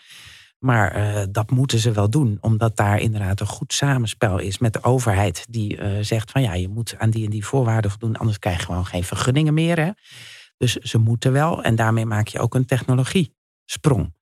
Maar 0.58 0.96
uh, 0.96 1.22
dat 1.30 1.50
moeten 1.50 1.78
ze 1.78 1.92
wel 1.92 2.10
doen, 2.10 2.38
omdat 2.40 2.76
daar 2.76 3.00
inderdaad 3.00 3.40
een 3.40 3.46
goed 3.46 3.72
samenspel 3.72 4.38
is 4.38 4.58
met 4.58 4.72
de 4.72 4.82
overheid, 4.82 5.46
die 5.50 5.76
uh, 5.76 5.98
zegt 6.00 6.30
van 6.30 6.42
ja, 6.42 6.54
je 6.54 6.68
moet 6.68 6.94
aan 6.98 7.10
die 7.10 7.24
en 7.24 7.30
die 7.30 7.46
voorwaarden 7.46 7.90
voldoen, 7.90 8.16
anders 8.16 8.38
krijg 8.38 8.58
je 8.58 8.64
gewoon 8.64 8.86
geen 8.86 9.04
vergunningen 9.04 9.54
meer. 9.54 9.78
Hè? 9.78 9.90
Dus 10.56 10.74
ze 10.74 10.98
moeten 10.98 11.32
wel, 11.32 11.62
en 11.62 11.74
daarmee 11.74 12.06
maak 12.06 12.28
je 12.28 12.38
ook 12.38 12.54
een 12.54 12.66
technologiesprong. 12.66 14.14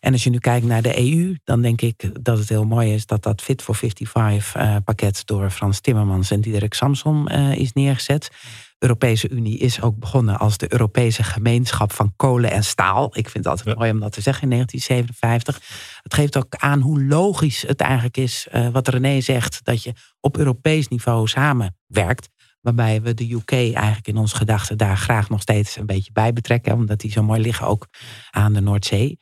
En 0.00 0.12
als 0.12 0.24
je 0.24 0.30
nu 0.30 0.38
kijkt 0.38 0.66
naar 0.66 0.82
de 0.82 0.98
EU, 0.98 1.36
dan 1.44 1.60
denk 1.62 1.80
ik 1.80 2.24
dat 2.24 2.38
het 2.38 2.48
heel 2.48 2.64
mooi 2.64 2.94
is 2.94 3.06
dat 3.06 3.22
dat 3.22 3.42
Fit 3.42 3.62
for 3.62 3.74
55 3.74 4.56
uh, 4.56 4.76
pakket 4.84 5.22
door 5.26 5.50
Frans 5.50 5.80
Timmermans 5.80 6.30
en 6.30 6.40
Diederik 6.40 6.74
Samson 6.74 7.28
uh, 7.32 7.54
is 7.54 7.72
neergezet. 7.72 8.30
De 8.78 8.86
Europese 8.86 9.28
Unie 9.28 9.58
is 9.58 9.82
ook 9.82 9.98
begonnen 9.98 10.38
als 10.38 10.56
de 10.56 10.72
Europese 10.72 11.22
gemeenschap 11.22 11.92
van 11.92 12.12
kolen 12.16 12.50
en 12.50 12.64
staal. 12.64 13.04
Ik 13.06 13.28
vind 13.28 13.44
het 13.44 13.46
altijd 13.46 13.78
mooi 13.78 13.90
om 13.90 14.00
dat 14.00 14.12
te 14.12 14.20
zeggen 14.20 14.42
in 14.42 14.50
1957. 14.50 16.00
Het 16.02 16.14
geeft 16.14 16.36
ook 16.36 16.54
aan 16.56 16.80
hoe 16.80 17.04
logisch 17.04 17.62
het 17.66 17.80
eigenlijk 17.80 18.16
is, 18.16 18.46
uh, 18.52 18.68
wat 18.68 18.88
René 18.88 19.20
zegt, 19.20 19.60
dat 19.64 19.82
je 19.82 19.92
op 20.20 20.38
Europees 20.38 20.88
niveau 20.88 21.26
samenwerkt. 21.28 22.28
Waarbij 22.60 23.02
we 23.02 23.14
de 23.14 23.32
UK 23.32 23.52
eigenlijk 23.52 24.06
in 24.06 24.16
onze 24.16 24.36
gedachten 24.36 24.78
daar 24.78 24.96
graag 24.96 25.28
nog 25.28 25.40
steeds 25.40 25.76
een 25.76 25.86
beetje 25.86 26.12
bij 26.12 26.32
betrekken. 26.32 26.72
Omdat 26.72 27.00
die 27.00 27.10
zo 27.10 27.22
mooi 27.22 27.40
liggen 27.40 27.66
ook 27.66 27.88
aan 28.30 28.52
de 28.52 28.60
Noordzee. 28.60 29.18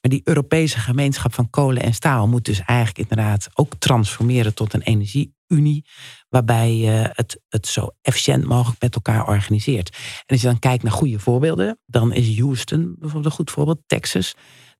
Maar 0.00 0.10
die 0.10 0.20
Europese 0.24 0.78
gemeenschap 0.78 1.34
van 1.34 1.50
kolen 1.50 1.82
en 1.82 1.94
staal 1.94 2.28
moet 2.28 2.44
dus 2.44 2.60
eigenlijk 2.60 3.10
inderdaad 3.10 3.48
ook 3.54 3.74
transformeren 3.78 4.54
tot 4.54 4.72
een 4.72 4.82
energieunie. 4.82 5.84
Waarbij 6.28 6.76
je 6.76 7.10
het, 7.12 7.40
het 7.48 7.66
zo 7.66 7.90
efficiënt 8.02 8.44
mogelijk 8.44 8.80
met 8.80 8.94
elkaar 8.94 9.26
organiseert. 9.26 9.90
En 9.96 10.24
als 10.26 10.40
je 10.40 10.46
dan 10.46 10.58
kijkt 10.58 10.82
naar 10.82 10.92
goede 10.92 11.18
voorbeelden, 11.18 11.78
dan 11.86 12.12
is 12.12 12.38
Houston 12.38 12.94
bijvoorbeeld 12.98 13.24
een 13.24 13.38
goed 13.38 13.50
voorbeeld, 13.50 13.82
Texas. 13.86 14.34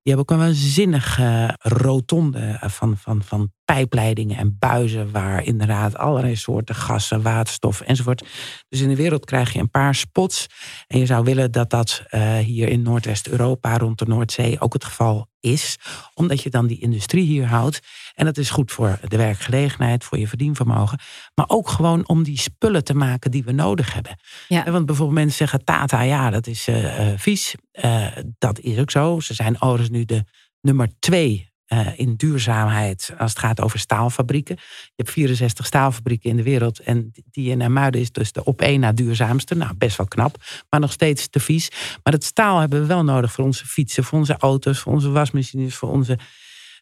Die 0.06 0.14
hebben 0.14 0.34
ook 0.34 0.40
een 0.40 0.46
waanzinnige 0.46 1.56
rotonde 1.58 2.58
van, 2.60 2.96
van, 2.96 3.22
van 3.22 3.52
pijpleidingen 3.64 4.36
en 4.36 4.56
buizen 4.58 5.12
waar 5.12 5.44
inderdaad 5.44 5.96
allerlei 5.96 6.36
soorten 6.36 6.74
gassen, 6.74 7.22
waterstof 7.22 7.80
enzovoort. 7.80 8.24
Dus 8.68 8.80
in 8.80 8.88
de 8.88 8.96
wereld 8.96 9.24
krijg 9.24 9.52
je 9.52 9.58
een 9.58 9.70
paar 9.70 9.94
spots. 9.94 10.46
En 10.86 10.98
je 10.98 11.06
zou 11.06 11.24
willen 11.24 11.52
dat 11.52 11.70
dat 11.70 12.02
uh, 12.10 12.36
hier 12.36 12.68
in 12.68 12.82
Noordwest-Europa 12.82 13.78
rond 13.78 13.98
de 13.98 14.06
Noordzee 14.06 14.60
ook 14.60 14.72
het 14.72 14.84
geval 14.84 15.28
is. 15.52 15.76
Omdat 16.14 16.42
je 16.42 16.50
dan 16.50 16.66
die 16.66 16.80
industrie 16.80 17.24
hier 17.24 17.46
houdt. 17.46 17.80
En 18.14 18.24
dat 18.24 18.36
is 18.36 18.50
goed 18.50 18.72
voor 18.72 18.98
de 19.08 19.16
werkgelegenheid, 19.16 20.04
voor 20.04 20.18
je 20.18 20.28
verdienvermogen. 20.28 20.98
Maar 21.34 21.48
ook 21.48 21.68
gewoon 21.68 22.08
om 22.08 22.22
die 22.22 22.38
spullen 22.38 22.84
te 22.84 22.94
maken 22.94 23.30
die 23.30 23.44
we 23.44 23.52
nodig 23.52 23.94
hebben. 23.94 24.18
Ja. 24.48 24.70
Want 24.70 24.86
bijvoorbeeld 24.86 25.18
mensen 25.18 25.36
zeggen 25.36 25.64
Tata, 25.64 26.00
ja 26.00 26.30
dat 26.30 26.46
is 26.46 26.68
uh, 26.68 27.12
vies. 27.16 27.54
Uh, 27.72 28.06
dat 28.38 28.58
is 28.58 28.78
ook 28.78 28.90
zo. 28.90 29.20
Ze 29.20 29.34
zijn 29.34 29.60
overigens 29.60 29.90
nu 29.90 30.04
de 30.04 30.24
nummer 30.60 30.88
twee 30.98 31.54
uh, 31.68 31.98
in 31.98 32.14
duurzaamheid 32.16 33.12
als 33.18 33.30
het 33.30 33.38
gaat 33.38 33.60
over 33.60 33.78
staalfabrieken. 33.78 34.56
Je 34.58 34.92
hebt 34.96 35.10
64 35.10 35.66
staalfabrieken 35.66 36.30
in 36.30 36.36
de 36.36 36.42
wereld 36.42 36.80
en 36.80 37.12
die 37.30 37.50
in 37.50 37.72
Muiden 37.72 38.00
is 38.00 38.12
dus 38.12 38.32
de 38.32 38.44
op 38.44 38.60
één 38.60 38.80
na 38.80 38.92
duurzaamste. 38.92 39.54
Nou, 39.54 39.74
best 39.74 39.96
wel 39.96 40.06
knap, 40.06 40.36
maar 40.70 40.80
nog 40.80 40.92
steeds 40.92 41.28
te 41.28 41.40
vies. 41.40 41.70
Maar 42.02 42.12
het 42.12 42.24
staal 42.24 42.58
hebben 42.58 42.80
we 42.80 42.86
wel 42.86 43.04
nodig 43.04 43.32
voor 43.32 43.44
onze 43.44 43.66
fietsen, 43.66 44.04
voor 44.04 44.18
onze 44.18 44.36
auto's, 44.36 44.78
voor 44.78 44.92
onze 44.92 45.10
wasmachines, 45.10 45.74
voor 45.74 45.90
onze 45.90 46.18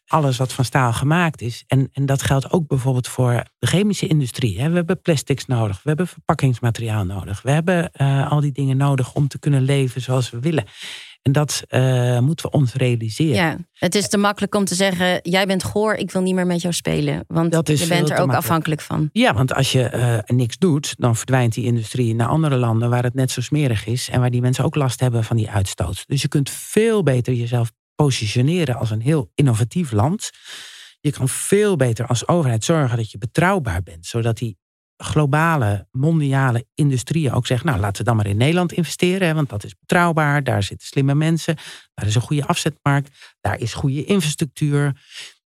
alles 0.07 0.37
wat 0.37 0.53
van 0.53 0.65
staal 0.65 0.93
gemaakt 0.93 1.41
is. 1.41 1.63
En, 1.67 1.89
en 1.91 2.05
dat 2.05 2.21
geldt 2.23 2.51
ook 2.51 2.67
bijvoorbeeld 2.67 3.07
voor 3.07 3.43
de 3.59 3.67
chemische 3.67 4.07
industrie. 4.07 4.55
We 4.55 4.75
hebben 4.75 5.01
plastics 5.01 5.45
nodig, 5.45 5.75
we 5.75 5.87
hebben 5.89 6.07
verpakkingsmateriaal 6.07 7.05
nodig, 7.05 7.41
we 7.41 7.51
hebben 7.51 7.91
uh, 8.01 8.31
al 8.31 8.39
die 8.39 8.51
dingen 8.51 8.77
nodig 8.77 9.13
om 9.13 9.27
te 9.27 9.39
kunnen 9.39 9.61
leven 9.61 10.01
zoals 10.01 10.29
we 10.29 10.39
willen. 10.39 10.65
En 11.25 11.31
dat 11.31 11.63
uh, 11.69 12.19
moeten 12.19 12.45
we 12.45 12.57
ons 12.57 12.73
realiseren. 12.73 13.35
Ja, 13.35 13.57
het 13.73 13.95
is 13.95 14.09
te 14.09 14.17
makkelijk 14.17 14.55
om 14.55 14.65
te 14.65 14.75
zeggen: 14.75 15.19
jij 15.21 15.45
bent 15.45 15.63
goor, 15.63 15.93
ik 15.93 16.11
wil 16.11 16.21
niet 16.21 16.35
meer 16.35 16.45
met 16.45 16.61
jou 16.61 16.73
spelen. 16.73 17.23
Want 17.27 17.51
dat 17.51 17.69
is 17.69 17.81
je 17.81 17.87
bent 17.87 18.09
er 18.09 18.17
ook 18.17 18.33
afhankelijk 18.33 18.81
van. 18.81 19.09
Ja, 19.11 19.33
want 19.33 19.53
als 19.53 19.71
je 19.71 19.91
uh, 20.27 20.37
niks 20.37 20.57
doet, 20.57 20.95
dan 20.97 21.15
verdwijnt 21.15 21.53
die 21.53 21.65
industrie 21.65 22.15
naar 22.15 22.27
andere 22.27 22.55
landen 22.55 22.89
waar 22.89 23.03
het 23.03 23.13
net 23.13 23.31
zo 23.31 23.41
smerig 23.41 23.85
is 23.85 24.09
en 24.09 24.19
waar 24.19 24.29
die 24.29 24.41
mensen 24.41 24.63
ook 24.63 24.75
last 24.75 24.99
hebben 24.99 25.23
van 25.23 25.37
die 25.37 25.49
uitstoot. 25.49 26.03
Dus 26.07 26.21
je 26.21 26.27
kunt 26.27 26.49
veel 26.49 27.03
beter 27.03 27.33
jezelf 27.33 27.71
positioneren 27.95 28.75
als 28.75 28.89
een 28.91 29.01
heel 29.01 29.31
innovatief 29.35 29.91
land. 29.91 30.29
Je 30.99 31.11
kan 31.11 31.29
veel 31.29 31.75
beter 31.75 32.05
als 32.07 32.27
overheid 32.27 32.63
zorgen 32.63 32.97
dat 32.97 33.11
je 33.11 33.17
betrouwbaar 33.17 33.83
bent, 33.83 34.05
zodat 34.05 34.37
die 34.37 34.57
globale, 34.97 35.87
mondiale 35.91 36.65
industrieën 36.73 37.31
ook 37.31 37.47
zeggen: 37.47 37.67
Nou, 37.67 37.79
laten 37.79 37.97
we 37.97 38.03
dan 38.03 38.15
maar 38.15 38.27
in 38.27 38.37
Nederland 38.37 38.71
investeren, 38.71 39.35
want 39.35 39.49
dat 39.49 39.63
is 39.63 39.75
betrouwbaar, 39.79 40.43
daar 40.43 40.63
zitten 40.63 40.87
slimme 40.87 41.15
mensen, 41.15 41.57
daar 41.93 42.07
is 42.07 42.15
een 42.15 42.21
goede 42.21 42.45
afzetmarkt, 42.45 43.35
daar 43.41 43.59
is 43.59 43.73
goede 43.73 44.03
infrastructuur. 44.03 45.01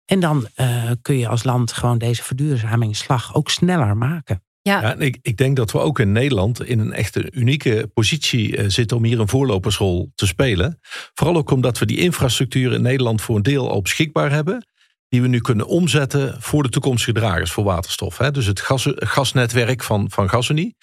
En 0.05 0.19
dan 0.19 0.47
uh, 0.55 0.91
kun 1.01 1.17
je 1.17 1.27
als 1.27 1.43
land 1.43 1.71
gewoon 1.71 1.97
deze 1.97 2.23
verduurzamingsslag 2.23 3.35
ook 3.35 3.49
sneller 3.49 3.97
maken. 3.97 4.44
Ja. 4.69 4.95
ik, 4.97 5.17
ik, 5.21 5.37
denk 5.37 5.55
dat 5.55 5.71
we 5.71 5.79
ook 5.79 5.99
in 5.99 6.11
Nederland 6.11 6.63
in 6.63 6.79
een 6.79 6.93
echte 6.93 7.31
unieke 7.31 7.89
positie 7.93 8.57
uh, 8.57 8.63
zitten 8.67 8.97
om 8.97 9.03
hier 9.03 9.19
een 9.19 9.27
voorlopersrol 9.27 10.11
te 10.15 10.27
spelen. 10.27 10.79
Vooral 11.13 11.35
ook 11.35 11.51
omdat 11.51 11.77
we 11.77 11.85
die 11.85 11.97
infrastructuur 11.97 12.73
in 12.73 12.81
Nederland 12.81 13.21
voor 13.21 13.35
een 13.35 13.43
deel 13.43 13.69
al 13.69 13.81
beschikbaar 13.81 14.31
hebben 14.31 14.65
die 15.09 15.21
we 15.21 15.27
nu 15.27 15.39
kunnen 15.39 15.67
omzetten 15.67 16.35
voor 16.39 16.63
de 16.63 16.69
toekomstige 16.69 17.19
dragers 17.19 17.51
voor 17.51 17.63
waterstof. 17.63 18.17
Dus 18.17 18.45
het 18.45 18.59
gas, 18.59 18.87
gasnetwerk 18.95 19.83
van, 19.83 20.09
van 20.11 20.29
Gasunie, 20.29 20.75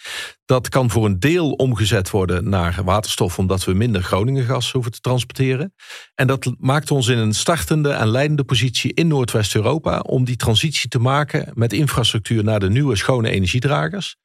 dat 0.44 0.68
kan 0.68 0.90
voor 0.90 1.04
een 1.04 1.18
deel 1.18 1.50
omgezet 1.50 2.10
worden 2.10 2.48
naar 2.48 2.80
waterstof, 2.84 3.38
omdat 3.38 3.64
we 3.64 3.72
minder 3.72 4.02
Groningen 4.02 4.44
gas 4.44 4.72
hoeven 4.72 4.92
te 4.92 5.00
transporteren. 5.00 5.74
En 6.14 6.26
dat 6.26 6.54
maakt 6.58 6.90
ons 6.90 7.08
in 7.08 7.18
een 7.18 7.34
startende 7.34 7.90
en 7.90 8.08
leidende 8.08 8.44
positie 8.44 8.94
in 8.94 9.06
Noordwest-Europa 9.06 10.00
om 10.00 10.24
die 10.24 10.36
transitie 10.36 10.88
te 10.88 10.98
maken 10.98 11.50
met 11.54 11.72
infrastructuur 11.72 12.44
naar 12.44 12.60
de 12.60 12.70
nieuwe 12.70 12.96
schone 12.96 13.30
energiedragers. 13.30 14.16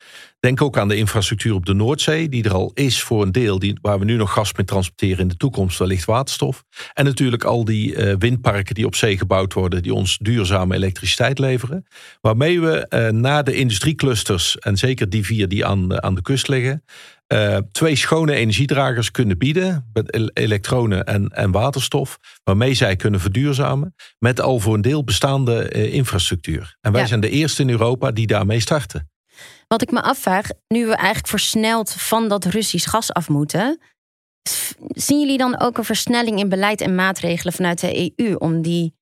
Denk 0.48 0.62
ook 0.62 0.78
aan 0.78 0.88
de 0.88 0.96
infrastructuur 0.96 1.54
op 1.54 1.66
de 1.66 1.74
Noordzee, 1.74 2.30
die 2.30 2.44
er 2.44 2.54
al 2.54 2.72
is 2.74 3.02
voor 3.02 3.24
een 3.24 3.32
deel, 3.32 3.60
die, 3.60 3.78
waar 3.82 4.00
we 4.00 4.06
nu 4.06 4.16
nog 4.16 4.34
gas 4.34 4.54
mee 4.54 4.66
transporteren 4.66 5.20
in 5.20 5.28
de 5.28 5.38
toekomst, 5.38 5.80
wellicht 5.80 6.06
waterstof. 6.06 6.64
En 6.94 7.06
natuurlijk 7.06 7.44
al 7.44 7.66
die 7.66 7.96
uh, 7.96 8.14
windparken 8.18 8.76
die 8.76 8.86
op 8.86 8.96
zee 8.96 9.18
gebouwd 9.18 9.54
worden, 9.54 9.84
die 9.84 9.94
ons 9.94 10.18
duurzame 10.18 10.76
elektriciteit 10.76 11.40
leveren. 11.40 11.86
Waarmee 12.22 12.62
we 12.62 12.86
uh, 12.90 13.10
na 13.10 13.44
de 13.44 13.56
industrieclusters, 13.56 14.58
en 14.58 14.78
zeker 14.78 15.10
die 15.10 15.26
vier 15.26 15.48
die 15.48 15.66
aan, 15.66 16.04
aan 16.04 16.16
de 16.16 16.22
kust 16.22 16.48
liggen, 16.48 16.84
twee 17.72 17.96
schone 17.96 18.34
energiedragers 18.34 19.12
kunnen 19.12 19.38
bieden, 19.38 19.90
met 19.94 20.32
elektronen 20.34 21.06
en, 21.06 21.28
en 21.28 21.52
waterstof, 21.52 22.18
waarmee 22.44 22.74
zij 22.74 22.96
kunnen 22.96 23.20
verduurzamen, 23.20 23.96
met 24.20 24.42
al 24.42 24.60
voor 24.60 24.74
een 24.74 24.82
deel 24.82 25.04
bestaande 25.04 25.70
infrastructuur. 25.70 26.78
En 26.82 26.92
wij 26.92 27.08
zijn 27.08 27.20
de 27.20 27.30
eerste 27.30 27.62
in 27.62 27.70
Europa 27.70 28.12
die 28.12 28.28
daarmee 28.28 28.60
starten. 28.60 29.10
Wat 29.68 29.82
ik 29.82 29.92
me 29.92 30.02
afvraag, 30.02 30.48
nu 30.68 30.86
we 30.86 30.96
eigenlijk 30.96 31.28
versneld 31.28 31.92
van 31.92 32.28
dat 32.28 32.46
Russisch 32.46 32.90
gas 32.90 33.14
af 33.14 33.30
moeten, 33.30 33.80
zien 34.90 35.20
jullie 35.20 35.38
dan 35.38 35.60
ook 35.60 35.78
een 35.78 35.84
versnelling 35.84 36.40
in 36.40 36.50
beleid 36.50 36.82
en 36.82 36.96
maatregelen 36.96 37.54
vanuit 37.54 37.80
de 37.80 38.14
EU 38.16 38.36
om 38.36 38.62
die 38.62 38.96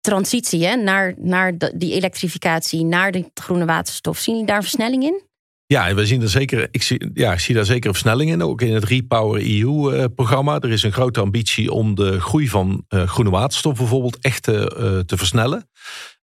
transitie 0.00 0.66
hè, 0.66 0.76
naar, 0.76 1.14
naar 1.16 1.52
die 1.74 1.92
elektrificatie, 1.92 2.84
naar 2.84 3.12
de 3.12 3.30
groene 3.34 3.64
waterstof? 3.64 4.18
Zien 4.18 4.34
jullie 4.34 4.50
daar 4.50 4.62
versnelling 4.62 5.02
in? 5.02 5.22
Ja, 5.66 5.94
we 5.94 6.06
zien 6.06 6.22
er 6.22 6.28
zeker, 6.28 6.68
ik 6.70 6.82
zie, 6.82 7.10
ja, 7.14 7.32
ik 7.32 7.38
zie 7.38 7.54
daar 7.54 7.64
zeker 7.64 7.88
een 7.88 7.94
versnelling 7.94 8.30
in. 8.30 8.42
Ook 8.42 8.62
in 8.62 8.74
het 8.74 8.84
Repower 8.84 9.60
EU-programma. 9.60 10.56
Eh, 10.56 10.62
er 10.62 10.70
is 10.70 10.82
een 10.82 10.92
grote 10.92 11.20
ambitie 11.20 11.72
om 11.72 11.94
de 11.94 12.20
groei 12.20 12.48
van 12.48 12.84
uh, 12.88 13.02
groene 13.02 13.30
waterstof 13.30 13.76
bijvoorbeeld 13.76 14.18
echt 14.18 14.42
te, 14.42 15.02
te 15.06 15.16
versnellen. 15.16 15.68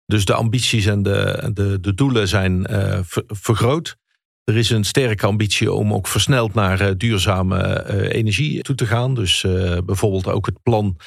Dus 0.05 0.25
de 0.25 0.33
ambities 0.33 0.85
en 0.85 1.03
de, 1.03 1.49
de, 1.53 1.79
de 1.79 1.93
doelen 1.93 2.27
zijn 2.27 2.67
uh, 2.71 2.99
vergroot. 3.27 3.97
Er 4.43 4.57
is 4.57 4.69
een 4.69 4.83
sterke 4.83 5.25
ambitie 5.25 5.71
om 5.73 5.93
ook 5.93 6.07
versneld 6.07 6.53
naar 6.53 6.81
uh, 6.81 6.89
duurzame 6.97 7.85
uh, 7.89 8.13
energie 8.13 8.61
toe 8.61 8.75
te 8.75 8.85
gaan. 8.85 9.13
Dus 9.13 9.45
bijvoorbeeld 9.85 10.27
ook 10.27 10.45
het 10.45 10.63
plan 10.63 10.97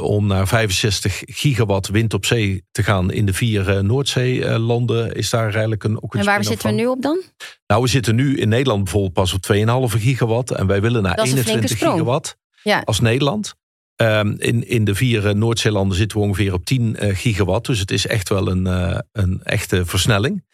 om 0.00 0.26
naar 0.26 0.48
65 0.48 1.22
gigawatt 1.26 1.88
wind 1.88 2.14
op 2.14 2.24
zee 2.24 2.64
te 2.70 2.82
gaan 2.82 3.12
in 3.12 3.26
de 3.26 3.32
vier 3.32 3.84
Noordzeelanden 3.84 5.12
is 5.12 5.30
daar 5.30 5.50
eigenlijk 5.50 5.84
een. 5.84 6.02
Ook 6.02 6.14
een 6.14 6.20
en 6.20 6.26
waar 6.26 6.44
zitten 6.44 6.68
we 6.68 6.74
nu 6.74 6.86
op 6.86 7.02
dan? 7.02 7.22
Nou, 7.66 7.82
we 7.82 7.88
zitten 7.88 8.14
nu 8.14 8.36
in 8.36 8.48
Nederland 8.48 8.82
bijvoorbeeld 8.84 9.12
pas 9.12 9.32
op 9.32 9.46
2,5 9.92 10.00
gigawatt. 10.00 10.50
En 10.50 10.66
wij 10.66 10.80
willen 10.80 11.02
naar 11.02 11.18
21 11.18 11.78
gigawatt 11.78 12.36
ja. 12.62 12.82
als 12.84 13.00
Nederland. 13.00 13.58
Um, 14.02 14.36
in, 14.38 14.68
in 14.68 14.84
de 14.84 14.94
vier 14.94 15.26
uh, 15.26 15.32
Noordzeelanden 15.32 15.96
zitten 15.96 16.18
we 16.18 16.24
ongeveer 16.24 16.52
op 16.52 16.64
10 16.64 16.96
uh, 17.00 17.16
gigawatt. 17.16 17.66
Dus 17.66 17.78
het 17.78 17.90
is 17.90 18.06
echt 18.06 18.28
wel 18.28 18.48
een, 18.48 18.66
uh, 18.66 18.98
een 19.12 19.40
echte 19.42 19.86
versnelling. 19.86 20.44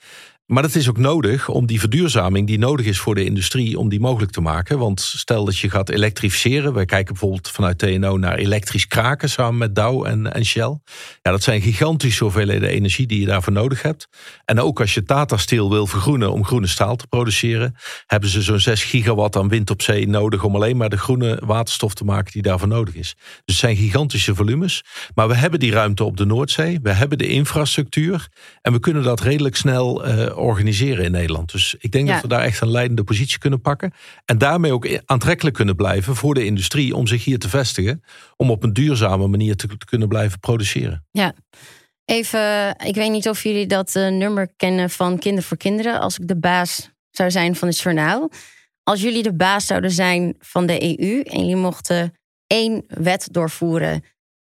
Maar 0.46 0.62
dat 0.62 0.74
is 0.74 0.88
ook 0.88 0.98
nodig 0.98 1.48
om 1.48 1.66
die 1.66 1.80
verduurzaming 1.80 2.46
die 2.46 2.58
nodig 2.58 2.86
is 2.86 2.98
voor 2.98 3.14
de 3.14 3.24
industrie, 3.24 3.78
om 3.78 3.88
die 3.88 4.00
mogelijk 4.00 4.32
te 4.32 4.40
maken. 4.40 4.78
Want 4.78 5.00
stel 5.00 5.44
dat 5.44 5.58
je 5.58 5.70
gaat 5.70 5.88
elektrificeren. 5.88 6.72
Wij 6.72 6.84
kijken 6.84 7.12
bijvoorbeeld 7.12 7.50
vanuit 7.50 7.78
TNO 7.78 8.16
naar 8.16 8.34
elektrisch 8.34 8.86
kraken 8.86 9.30
samen 9.30 9.58
met 9.58 9.74
Dow 9.74 10.06
en, 10.06 10.32
en 10.32 10.44
Shell. 10.44 10.78
Ja, 11.22 11.30
dat 11.30 11.42
zijn 11.42 11.60
gigantische 11.60 12.24
hoeveelheden 12.24 12.68
energie 12.68 13.06
die 13.06 13.20
je 13.20 13.26
daarvoor 13.26 13.52
nodig 13.52 13.82
hebt. 13.82 14.08
En 14.44 14.60
ook 14.60 14.80
als 14.80 14.94
je 14.94 15.02
Tata 15.02 15.36
Steel 15.36 15.70
wil 15.70 15.86
vergroenen 15.86 16.32
om 16.32 16.44
groene 16.44 16.66
staal 16.66 16.96
te 16.96 17.06
produceren, 17.06 17.76
hebben 18.06 18.28
ze 18.28 18.42
zo'n 18.42 18.60
6 18.60 18.84
gigawatt 18.84 19.36
aan 19.36 19.48
wind 19.48 19.70
op 19.70 19.82
zee 19.82 20.08
nodig 20.08 20.44
om 20.44 20.54
alleen 20.54 20.76
maar 20.76 20.90
de 20.90 20.98
groene 20.98 21.42
waterstof 21.44 21.94
te 21.94 22.04
maken 22.04 22.32
die 22.32 22.42
daarvoor 22.42 22.68
nodig 22.68 22.94
is. 22.94 23.14
Dus 23.16 23.40
het 23.44 23.56
zijn 23.56 23.76
gigantische 23.76 24.34
volumes. 24.34 24.84
Maar 25.14 25.28
we 25.28 25.34
hebben 25.34 25.60
die 25.60 25.72
ruimte 25.72 26.04
op 26.04 26.16
de 26.16 26.24
Noordzee. 26.24 26.78
We 26.82 26.92
hebben 26.92 27.18
de 27.18 27.28
infrastructuur. 27.28 28.28
En 28.62 28.72
we 28.72 28.78
kunnen 28.78 29.02
dat 29.02 29.20
redelijk 29.20 29.56
snel 29.56 30.08
uh, 30.08 30.35
organiseren 30.36 31.04
in 31.04 31.10
Nederland. 31.10 31.52
Dus 31.52 31.74
ik 31.78 31.92
denk 31.92 32.08
dat 32.08 32.20
we 32.20 32.28
daar 32.28 32.42
echt 32.42 32.60
een 32.60 32.70
leidende 32.70 33.04
positie 33.04 33.38
kunnen 33.38 33.60
pakken. 33.60 33.92
En 34.24 34.38
daarmee 34.38 34.72
ook 34.72 35.00
aantrekkelijk 35.04 35.56
kunnen 35.56 35.76
blijven 35.76 36.16
voor 36.16 36.34
de 36.34 36.44
industrie 36.44 36.94
om 36.96 37.06
zich 37.06 37.24
hier 37.24 37.38
te 37.38 37.48
vestigen. 37.48 38.02
Om 38.36 38.50
op 38.50 38.62
een 38.62 38.72
duurzame 38.72 39.26
manier 39.26 39.56
te, 39.56 39.68
kunnen 39.84 40.08
blijven 40.08 40.38
produceren. 40.38 41.04
Ja. 41.10 41.34
Even, 42.04 42.76
ik 42.84 42.94
weet 42.94 43.10
niet 43.10 43.28
of 43.28 43.42
jullie 43.42 43.66
dat 43.66 43.94
uh, 43.94 44.08
nummer 44.08 44.48
kennen 44.56 44.90
van 44.90 45.18
Kinder 45.18 45.42
voor 45.42 45.56
Kinderen. 45.56 46.00
Als 46.00 46.18
ik 46.18 46.28
de 46.28 46.38
baas 46.38 46.90
zou 47.10 47.30
zijn 47.30 47.56
van 47.56 47.68
het 47.68 47.78
journaal. 47.78 48.30
Als 48.82 49.00
jullie 49.00 49.22
de 49.22 49.34
baas 49.34 49.66
zouden 49.66 49.90
zijn 49.90 50.34
van 50.38 50.66
de 50.66 50.98
EU 51.00 51.20
en 51.20 51.40
jullie 51.40 51.56
mochten 51.56 52.14
één 52.46 52.84
wet 52.86 53.28
doorvoeren. 53.30 54.04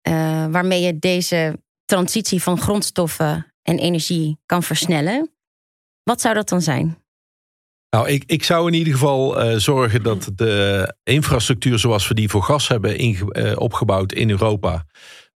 Uh, 0.08 0.46
waarmee 0.46 0.82
je 0.82 0.98
deze 0.98 1.58
transitie 1.84 2.42
van 2.42 2.58
grondstoffen 2.58 3.52
en 3.62 3.78
energie 3.78 4.38
kan 4.46 4.62
versnellen. 4.62 5.35
Wat 6.10 6.20
zou 6.20 6.34
dat 6.34 6.48
dan 6.48 6.62
zijn? 6.62 6.98
Nou, 7.90 8.08
ik, 8.08 8.22
ik 8.26 8.44
zou 8.44 8.66
in 8.66 8.75
ieder 8.75 8.92
geval 8.92 9.44
uh, 9.44 9.56
zorgen 9.58 10.02
dat 10.02 10.30
de 10.34 10.94
infrastructuur 11.02 11.78
zoals 11.78 12.08
we 12.08 12.14
die 12.14 12.28
voor 12.28 12.42
gas 12.42 12.68
hebben 12.68 13.00
uh, 13.00 13.52
opgebouwd 13.54 14.12
in 14.12 14.30
Europa 14.30 14.84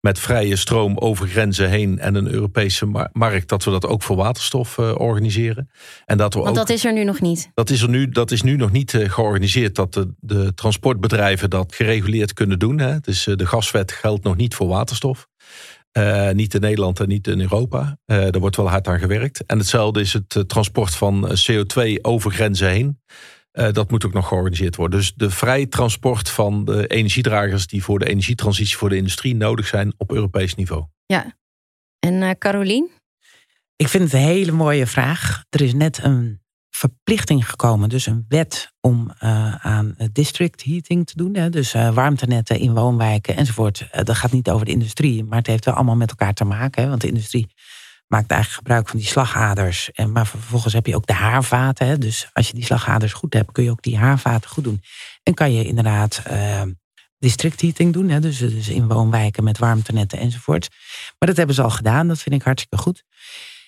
met 0.01 0.19
vrije 0.19 0.57
stroom 0.57 0.99
over 0.99 1.29
grenzen 1.29 1.69
heen 1.69 1.99
en 1.99 2.15
een 2.15 2.29
Europese 2.29 3.09
markt, 3.13 3.49
dat 3.49 3.65
we 3.65 3.71
dat 3.71 3.87
ook 3.87 4.03
voor 4.03 4.17
waterstof 4.17 4.79
uh, 4.79 4.95
organiseren. 4.95 5.71
En 6.05 6.17
dat 6.17 6.35
we 6.35 6.41
Want 6.41 6.51
ook, 6.51 6.67
dat 6.67 6.77
is 6.77 6.85
er 6.85 6.93
nu 6.93 7.05
nog 7.05 7.21
niet. 7.21 7.51
Dat 7.55 7.71
is 7.71 7.83
er 7.83 7.89
nu, 7.89 8.09
dat 8.09 8.31
is 8.31 8.43
nu 8.43 8.57
nog 8.57 8.73
niet 8.73 8.93
uh, 8.93 9.11
georganiseerd 9.11 9.75
dat 9.75 9.95
de, 9.95 10.15
de, 10.19 10.55
transportbedrijven 10.55 11.51
dat 11.51 11.75
gereguleerd 11.75 12.33
kunnen 12.33 12.59
doen. 12.59 12.79
Hè. 12.79 13.01
Dus 13.01 13.27
uh, 13.27 13.37
de 13.37 13.47
gaswet 13.47 13.93
geldt 13.93 14.25
nog 14.25 14.37
niet 14.37 14.55
voor 14.55 14.69
waterstof. 14.69 15.29
Niet 16.33 16.55
in 16.55 16.61
Nederland 16.61 17.01
en 17.01 17.09
niet 17.09 17.27
in 17.27 17.41
Europa. 17.41 17.99
daar 18.05 18.39
wordt 18.39 18.57
wel 18.57 18.69
hard 18.69 18.89
aan 18.89 18.99
gewerkt. 18.99 19.45
En 19.47 19.59
hetzelfde 19.59 20.01
is 20.01 20.13
het 20.13 20.49
transport 20.49 20.95
van 20.95 21.31
CO2 21.51 22.01
over 22.03 22.31
grenzen 22.31 22.69
heen. 22.69 22.99
Uh, 23.53 23.73
dat 23.73 23.91
moet 23.91 24.05
ook 24.05 24.13
nog 24.13 24.29
georganiseerd 24.29 24.77
worden. 24.77 24.99
Dus 24.99 25.15
de 25.15 25.31
vrij 25.31 25.67
transport 25.67 26.29
van 26.29 26.65
de 26.65 26.87
energiedragers 26.87 27.67
die 27.67 27.83
voor 27.83 27.99
de 27.99 28.09
energietransitie 28.09 28.77
voor 28.77 28.89
de 28.89 28.97
industrie 28.97 29.35
nodig 29.35 29.67
zijn 29.67 29.95
op 29.97 30.13
Europees 30.13 30.55
niveau. 30.55 30.85
Ja. 31.07 31.37
En 31.99 32.15
uh, 32.15 32.31
Carolien? 32.39 32.91
Ik 33.77 33.89
vind 33.89 34.05
het 34.05 34.13
een 34.13 34.29
hele 34.29 34.53
mooie 34.53 34.87
vraag. 34.87 35.45
Er 35.49 35.61
is 35.61 35.75
net 35.75 36.03
een 36.03 36.41
verplichting 36.81 37.49
gekomen, 37.49 37.89
dus 37.89 38.07
een 38.07 38.25
wet 38.29 38.73
om 38.81 39.11
uh, 39.23 39.55
aan 39.55 39.97
district 40.13 40.65
heating 40.65 41.07
te 41.07 41.13
doen. 41.17 41.37
Hè? 41.37 41.51
Dus 41.51 41.73
warmtenetten 41.73 42.59
in 42.59 42.75
woonwijken 42.75 43.37
enzovoort. 43.37 43.89
dat 43.91 44.17
gaat 44.17 44.33
niet 44.33 44.51
over 44.51 44.67
de 44.67 44.73
industrie, 44.73 45.25
maar 45.25 45.39
het 45.39 45.47
heeft 45.47 45.65
wel 45.65 45.75
allemaal 45.75 45.97
met 45.97 46.11
elkaar 46.11 46.35
te 46.35 46.45
maken. 46.45 46.83
Hè? 46.83 46.89
Want 46.89 47.01
de 47.01 47.09
industrie 47.09 47.49
maakt 48.11 48.31
eigenlijk 48.31 48.63
gebruik 48.63 48.89
van 48.89 48.99
die 48.99 49.09
slagaders. 49.09 49.91
En, 49.91 50.13
maar 50.13 50.27
vervolgens 50.27 50.73
heb 50.73 50.87
je 50.87 50.97
ook 50.97 51.07
de 51.07 51.13
haarvaten. 51.13 51.87
Hè? 51.87 51.99
Dus 51.99 52.29
als 52.33 52.49
je 52.49 52.55
die 52.55 52.65
slagaders 52.65 53.13
goed 53.13 53.35
hebt, 53.35 53.53
kun 53.53 53.65
je 53.65 53.71
ook 53.71 53.83
die 53.83 53.99
haarvaten 53.99 54.51
goed 54.51 54.65
doen. 54.65 54.83
En 55.23 55.35
kan 55.35 55.53
je 55.53 55.65
inderdaad 55.65 56.23
uh, 56.31 56.63
district 57.19 57.61
heating 57.61 57.93
doen. 57.93 58.09
Hè? 58.09 58.21
Dus, 58.21 58.39
dus 58.39 58.69
in 58.69 58.89
woonwijken 58.89 59.45
met 59.45 59.59
warmtenetten 59.59 60.19
enzovoort. 60.19 60.69
Maar 61.19 61.29
dat 61.29 61.37
hebben 61.37 61.55
ze 61.55 61.63
al 61.63 61.71
gedaan. 61.71 62.09
Dat 62.09 62.19
vind 62.19 62.35
ik 62.35 62.43
hartstikke 62.43 62.85
goed. 62.85 63.05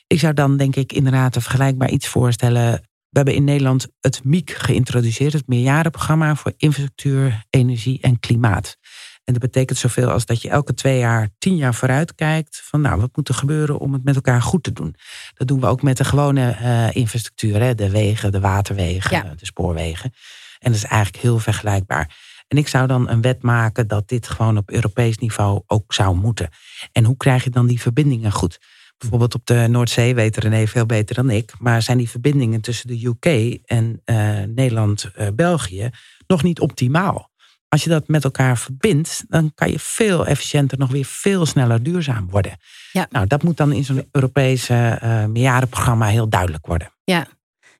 Ik 0.06 0.18
zou 0.18 0.34
dan 0.34 0.56
denk 0.56 0.76
ik 0.76 0.92
inderdaad 0.92 1.36
een 1.36 1.42
vergelijkbaar 1.42 1.90
iets 1.90 2.08
voorstellen. 2.08 2.90
We 3.12 3.18
hebben 3.18 3.34
in 3.34 3.44
Nederland 3.44 3.86
het 4.00 4.24
MIEK 4.24 4.50
geïntroduceerd. 4.50 5.32
Het 5.32 5.46
meerjarenprogramma 5.46 6.34
voor 6.34 6.52
infrastructuur, 6.56 7.44
energie 7.50 8.00
en 8.00 8.20
klimaat. 8.20 8.76
En 9.24 9.32
dat 9.32 9.42
betekent 9.42 9.78
zoveel 9.78 10.10
als 10.10 10.26
dat 10.26 10.42
je 10.42 10.48
elke 10.48 10.74
twee 10.74 10.98
jaar, 10.98 11.28
tien 11.38 11.56
jaar 11.56 11.74
vooruit 11.74 12.14
kijkt. 12.14 12.62
Van 12.64 12.80
nou, 12.80 13.00
wat 13.00 13.16
moet 13.16 13.28
er 13.28 13.34
gebeuren 13.34 13.78
om 13.78 13.92
het 13.92 14.04
met 14.04 14.14
elkaar 14.14 14.42
goed 14.42 14.62
te 14.62 14.72
doen? 14.72 14.94
Dat 15.34 15.48
doen 15.48 15.60
we 15.60 15.66
ook 15.66 15.82
met 15.82 15.96
de 15.96 16.04
gewone 16.04 16.56
uh, 16.60 16.96
infrastructuur. 16.96 17.60
Hè? 17.60 17.74
De 17.74 17.90
wegen, 17.90 18.32
de 18.32 18.40
waterwegen, 18.40 19.16
ja. 19.16 19.34
de 19.36 19.46
spoorwegen. 19.46 20.12
En 20.58 20.72
dat 20.72 20.80
is 20.82 20.88
eigenlijk 20.88 21.22
heel 21.22 21.38
vergelijkbaar. 21.38 22.16
En 22.48 22.58
ik 22.58 22.68
zou 22.68 22.86
dan 22.86 23.08
een 23.08 23.20
wet 23.20 23.42
maken 23.42 23.86
dat 23.88 24.08
dit 24.08 24.28
gewoon 24.28 24.56
op 24.56 24.70
Europees 24.70 25.18
niveau 25.18 25.62
ook 25.66 25.92
zou 25.94 26.16
moeten. 26.16 26.48
En 26.92 27.04
hoe 27.04 27.16
krijg 27.16 27.44
je 27.44 27.50
dan 27.50 27.66
die 27.66 27.80
verbindingen 27.80 28.32
goed? 28.32 28.58
Bijvoorbeeld 29.02 29.34
op 29.34 29.46
de 29.46 29.66
Noordzee 29.68 30.14
weet 30.14 30.36
René 30.36 30.66
veel 30.66 30.86
beter 30.86 31.14
dan 31.14 31.30
ik. 31.30 31.52
Maar 31.58 31.82
zijn 31.82 31.98
die 31.98 32.10
verbindingen 32.10 32.60
tussen 32.60 32.86
de 32.86 33.06
UK 33.06 33.58
en 33.64 34.02
uh, 34.04 34.42
Nederland-België 34.54 35.82
uh, 35.82 35.88
nog 36.26 36.42
niet 36.42 36.60
optimaal? 36.60 37.30
Als 37.68 37.84
je 37.84 37.90
dat 37.90 38.08
met 38.08 38.24
elkaar 38.24 38.58
verbindt, 38.58 39.24
dan 39.28 39.52
kan 39.54 39.70
je 39.70 39.78
veel 39.78 40.26
efficiënter, 40.26 40.78
nog 40.78 40.90
weer 40.90 41.04
veel 41.04 41.46
sneller 41.46 41.82
duurzaam 41.82 42.30
worden. 42.30 42.56
Ja. 42.92 43.06
Nou, 43.10 43.26
dat 43.26 43.42
moet 43.42 43.56
dan 43.56 43.72
in 43.72 43.84
zo'n 43.84 44.08
Europese 44.10 44.98
uh, 45.02 45.24
meerjarenprogramma 45.24 46.06
heel 46.06 46.28
duidelijk 46.28 46.66
worden. 46.66 46.92
Ja, 47.04 47.18
nou, 47.18 47.28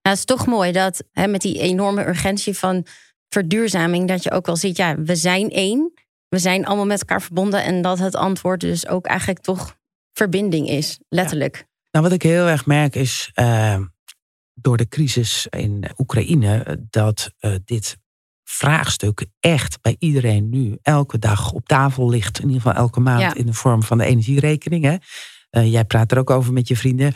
het 0.03 0.19
is 0.19 0.25
toch 0.25 0.47
mooi 0.47 0.73
dat 0.73 1.05
hè, 1.13 1.27
met 1.27 1.41
die 1.41 1.59
enorme 1.59 2.09
urgentie 2.09 2.57
van 2.59 2.87
verduurzaming, 3.29 4.09
dat 4.09 4.23
je 4.23 4.31
ook 4.31 4.47
wel 4.47 4.57
ziet, 4.57 4.77
ja, 4.77 4.99
we 4.99 5.17
zijn 5.17 5.51
één. 5.51 5.93
We 6.29 6.39
zijn 6.39 6.67
allemaal 6.67 6.87
met 6.87 7.01
elkaar 7.01 7.23
verbonden. 7.23 7.65
En 7.65 7.83
dat 7.83 7.99
het 7.99 8.17
antwoord 8.17 8.61
dus 8.61 8.87
ook 8.89 9.07
eigenlijk 9.07 9.41
toch 9.41 9.77
verbinding 10.13 10.69
is, 10.69 10.99
letterlijk. 11.09 11.57
Ja. 11.57 11.65
Nou, 11.91 12.05
wat 12.05 12.15
ik 12.15 12.23
heel 12.23 12.47
erg 12.47 12.67
merk 12.67 12.95
is. 12.95 13.31
Uh, 13.35 13.79
door 14.55 14.77
de 14.77 14.89
crisis 14.89 15.47
in 15.51 15.85
Oekraïne, 15.99 16.81
dat 16.91 17.31
uh, 17.41 17.55
dit 17.65 17.97
vraagstuk 18.45 19.27
echt 19.41 19.81
bij 19.81 19.97
iedereen 19.99 20.49
nu 20.49 20.79
elke 20.83 21.19
dag 21.19 21.53
op 21.53 21.67
tafel 21.67 22.09
ligt. 22.09 22.39
In 22.39 22.47
ieder 22.47 22.63
geval 22.63 22.77
elke 22.77 23.01
maand 23.01 23.21
ja. 23.21 23.35
in 23.35 23.47
de 23.47 23.53
vorm 23.53 23.83
van 23.83 23.99
de 23.99 24.05
energierekening. 24.05 24.85
Hè? 24.85 24.97
Uh, 25.51 25.73
jij 25.73 25.85
praat 25.85 26.13
er 26.13 26.19
ook 26.19 26.31
over 26.31 26.53
met 26.53 26.69
je 26.69 26.77
vrienden. 26.77 27.15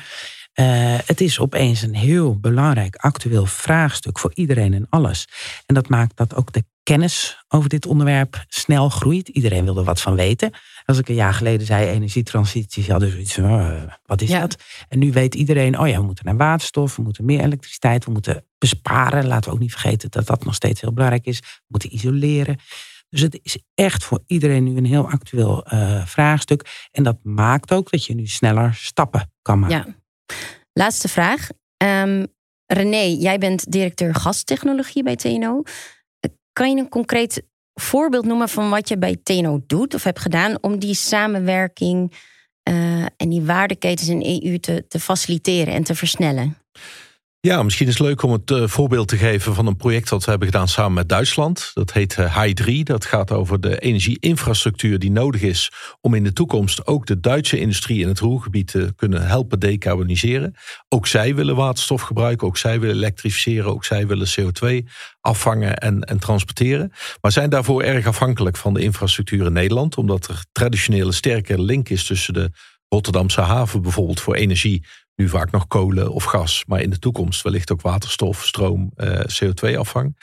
Uh, 0.61 0.99
het 1.07 1.21
is 1.21 1.39
opeens 1.39 1.83
een 1.83 1.95
heel 1.95 2.39
belangrijk 2.39 2.97
actueel 2.97 3.47
vraagstuk 3.47 4.19
voor 4.19 4.31
iedereen 4.35 4.75
en 4.75 4.87
alles. 4.91 5.29
En 5.67 5.75
dat 5.75 5.89
maakt 5.89 6.17
dat 6.17 6.35
ook 6.35 6.53
de 6.53 6.65
kennis 6.83 7.45
over 7.49 7.69
dit 7.69 7.87
onderwerp 7.87 8.45
snel 8.49 8.89
groeit. 8.89 9.29
Iedereen 9.29 9.65
wil 9.65 9.77
er 9.77 9.85
wat 9.85 10.01
van 10.01 10.15
weten. 10.15 10.51
Als 10.85 10.99
ik 10.99 11.09
een 11.09 11.15
jaar 11.15 11.35
geleden 11.35 11.67
zei 11.67 11.89
energietransitie, 11.89 12.83
zoiets 12.83 13.35
van, 13.35 13.45
uh, 13.45 13.83
wat 14.05 14.21
is 14.21 14.29
ja. 14.29 14.41
dat? 14.41 14.57
En 14.89 14.99
nu 14.99 15.13
weet 15.13 15.35
iedereen, 15.35 15.79
oh 15.79 15.89
ja, 15.89 15.99
we 15.99 16.05
moeten 16.05 16.25
naar 16.25 16.37
waterstof, 16.37 16.97
we 16.97 17.03
moeten 17.03 17.25
meer 17.25 17.41
elektriciteit, 17.41 18.05
we 18.05 18.11
moeten 18.11 18.45
besparen. 18.59 19.27
Laten 19.27 19.49
we 19.51 19.57
ook 19.57 19.63
niet 19.63 19.73
vergeten 19.73 20.11
dat 20.11 20.27
dat 20.27 20.45
nog 20.45 20.55
steeds 20.55 20.81
heel 20.81 20.93
belangrijk 20.93 21.27
is. 21.27 21.39
We 21.41 21.65
moeten 21.67 21.95
isoleren. 21.95 22.59
Dus 23.09 23.21
het 23.21 23.39
is 23.43 23.59
echt 23.75 24.05
voor 24.05 24.23
iedereen 24.27 24.65
nu 24.65 24.77
een 24.77 24.87
heel 24.87 25.11
actueel 25.11 25.67
uh, 25.73 26.07
vraagstuk. 26.07 26.89
En 26.91 27.03
dat 27.03 27.19
maakt 27.23 27.73
ook 27.73 27.91
dat 27.91 28.05
je 28.05 28.15
nu 28.15 28.27
sneller 28.27 28.75
stappen 28.75 29.33
kan 29.43 29.59
maken. 29.59 29.85
Ja. 29.87 30.05
Laatste 30.73 31.09
vraag. 31.09 31.49
Um, 31.85 32.27
René, 32.67 33.03
jij 33.03 33.39
bent 33.39 33.73
directeur 33.73 34.15
gastechnologie 34.15 35.03
bij 35.03 35.17
TNO. 35.17 35.63
Kan 36.53 36.71
je 36.71 36.77
een 36.77 36.89
concreet 36.89 37.43
voorbeeld 37.75 38.25
noemen 38.25 38.49
van 38.49 38.71
wat 38.71 38.89
je 38.89 38.99
bij 38.99 39.17
TNO 39.23 39.61
doet 39.67 39.95
of 39.95 40.03
hebt 40.03 40.21
gedaan 40.21 40.63
om 40.63 40.79
die 40.79 40.95
samenwerking 40.95 42.13
uh, 42.69 43.03
en 43.17 43.29
die 43.29 43.43
waardeketens 43.43 44.09
in 44.09 44.43
EU 44.43 44.59
te, 44.59 44.85
te 44.89 45.01
faciliteren 45.01 45.75
en 45.75 45.85
te 45.85 45.95
versnellen? 45.95 46.57
Ja, 47.47 47.63
misschien 47.63 47.87
is 47.87 47.99
het 47.99 48.07
leuk 48.07 48.23
om 48.23 48.33
het 48.33 48.51
uh, 48.51 48.67
voorbeeld 48.67 49.09
te 49.09 49.17
geven 49.17 49.55
van 49.55 49.67
een 49.67 49.77
project 49.77 50.09
dat 50.09 50.25
we 50.25 50.31
hebben 50.31 50.49
gedaan 50.49 50.69
samen 50.69 50.93
met 50.93 51.09
Duitsland. 51.09 51.71
Dat 51.75 51.93
heet 51.93 52.17
uh, 52.17 52.45
HI3. 52.45 52.73
Dat 52.83 53.05
gaat 53.05 53.33
over 53.33 53.61
de 53.61 53.79
energieinfrastructuur 53.79 54.99
die 54.99 55.11
nodig 55.11 55.43
is 55.43 55.73
om 56.01 56.15
in 56.15 56.25
de 56.25 56.33
toekomst 56.33 56.87
ook 56.87 57.07
de 57.07 57.21
Duitse 57.21 57.59
industrie 57.59 58.01
in 58.01 58.09
het 58.09 58.19
Roergebied 58.19 58.67
te 58.67 58.93
kunnen 58.97 59.27
helpen 59.27 59.61
decarboniseren. 59.61 60.55
Ook 60.89 61.07
zij 61.07 61.35
willen 61.35 61.57
waterstof 61.57 62.03
gebruiken, 62.03 62.47
ook 62.47 62.57
zij 62.57 62.81
willen 62.81 62.97
elektrificeren, 62.97 63.71
ook 63.71 63.85
zij 63.85 64.07
willen 64.07 64.29
CO2 64.41 64.89
afvangen 65.21 65.77
en, 65.77 66.01
en 66.01 66.19
transporteren. 66.19 66.93
Maar 67.21 67.33
zijn 67.33 67.51
daarvoor 67.51 67.83
erg 67.83 68.07
afhankelijk 68.07 68.57
van 68.57 68.75
de 68.75 68.81
infrastructuur 68.83 69.47
in 69.47 69.53
Nederland, 69.53 69.97
omdat 69.97 70.29
er 70.29 70.45
traditionele 70.53 71.13
sterke 71.13 71.63
link 71.63 71.89
is 71.89 72.07
tussen 72.07 72.35
de 72.35 72.51
Rotterdamse 72.89 73.41
haven 73.41 73.83
bijvoorbeeld 73.83 74.21
voor 74.21 74.35
energie 74.35 74.85
nu 75.17 75.29
vaak 75.29 75.51
nog 75.51 75.67
kolen 75.67 76.13
of 76.13 76.25
gas, 76.25 76.65
maar 76.67 76.81
in 76.81 76.91
de 76.91 76.99
toekomst 76.99 77.43
wellicht 77.43 77.73
ook 77.73 77.81
waterstof, 77.81 78.45
stroom, 78.45 78.93
uh, 78.97 79.21
CO2-afvang. 79.21 80.17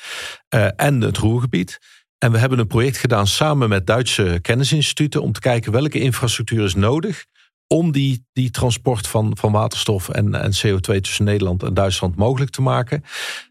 Uh, 0.55 0.67
en 0.75 1.01
het 1.01 1.17
Roergebied. 1.17 1.79
En 2.17 2.31
we 2.31 2.37
hebben 2.37 2.59
een 2.59 2.67
project 2.67 2.97
gedaan 2.97 3.27
samen 3.27 3.69
met 3.69 3.87
Duitse 3.87 4.39
kennisinstituten 4.41 5.21
om 5.21 5.31
te 5.31 5.39
kijken 5.39 5.71
welke 5.71 5.99
infrastructuur 5.99 6.63
is 6.63 6.75
nodig 6.75 7.25
om 7.73 7.91
die, 7.91 8.25
die 8.33 8.49
transport 8.49 9.07
van, 9.07 9.37
van 9.39 9.51
waterstof 9.51 10.09
en, 10.09 10.35
en 10.35 10.51
CO2 10.51 10.99
tussen 11.01 11.25
Nederland 11.25 11.63
en 11.63 11.73
Duitsland 11.73 12.15
mogelijk 12.15 12.51
te 12.51 12.61
maken. 12.61 13.03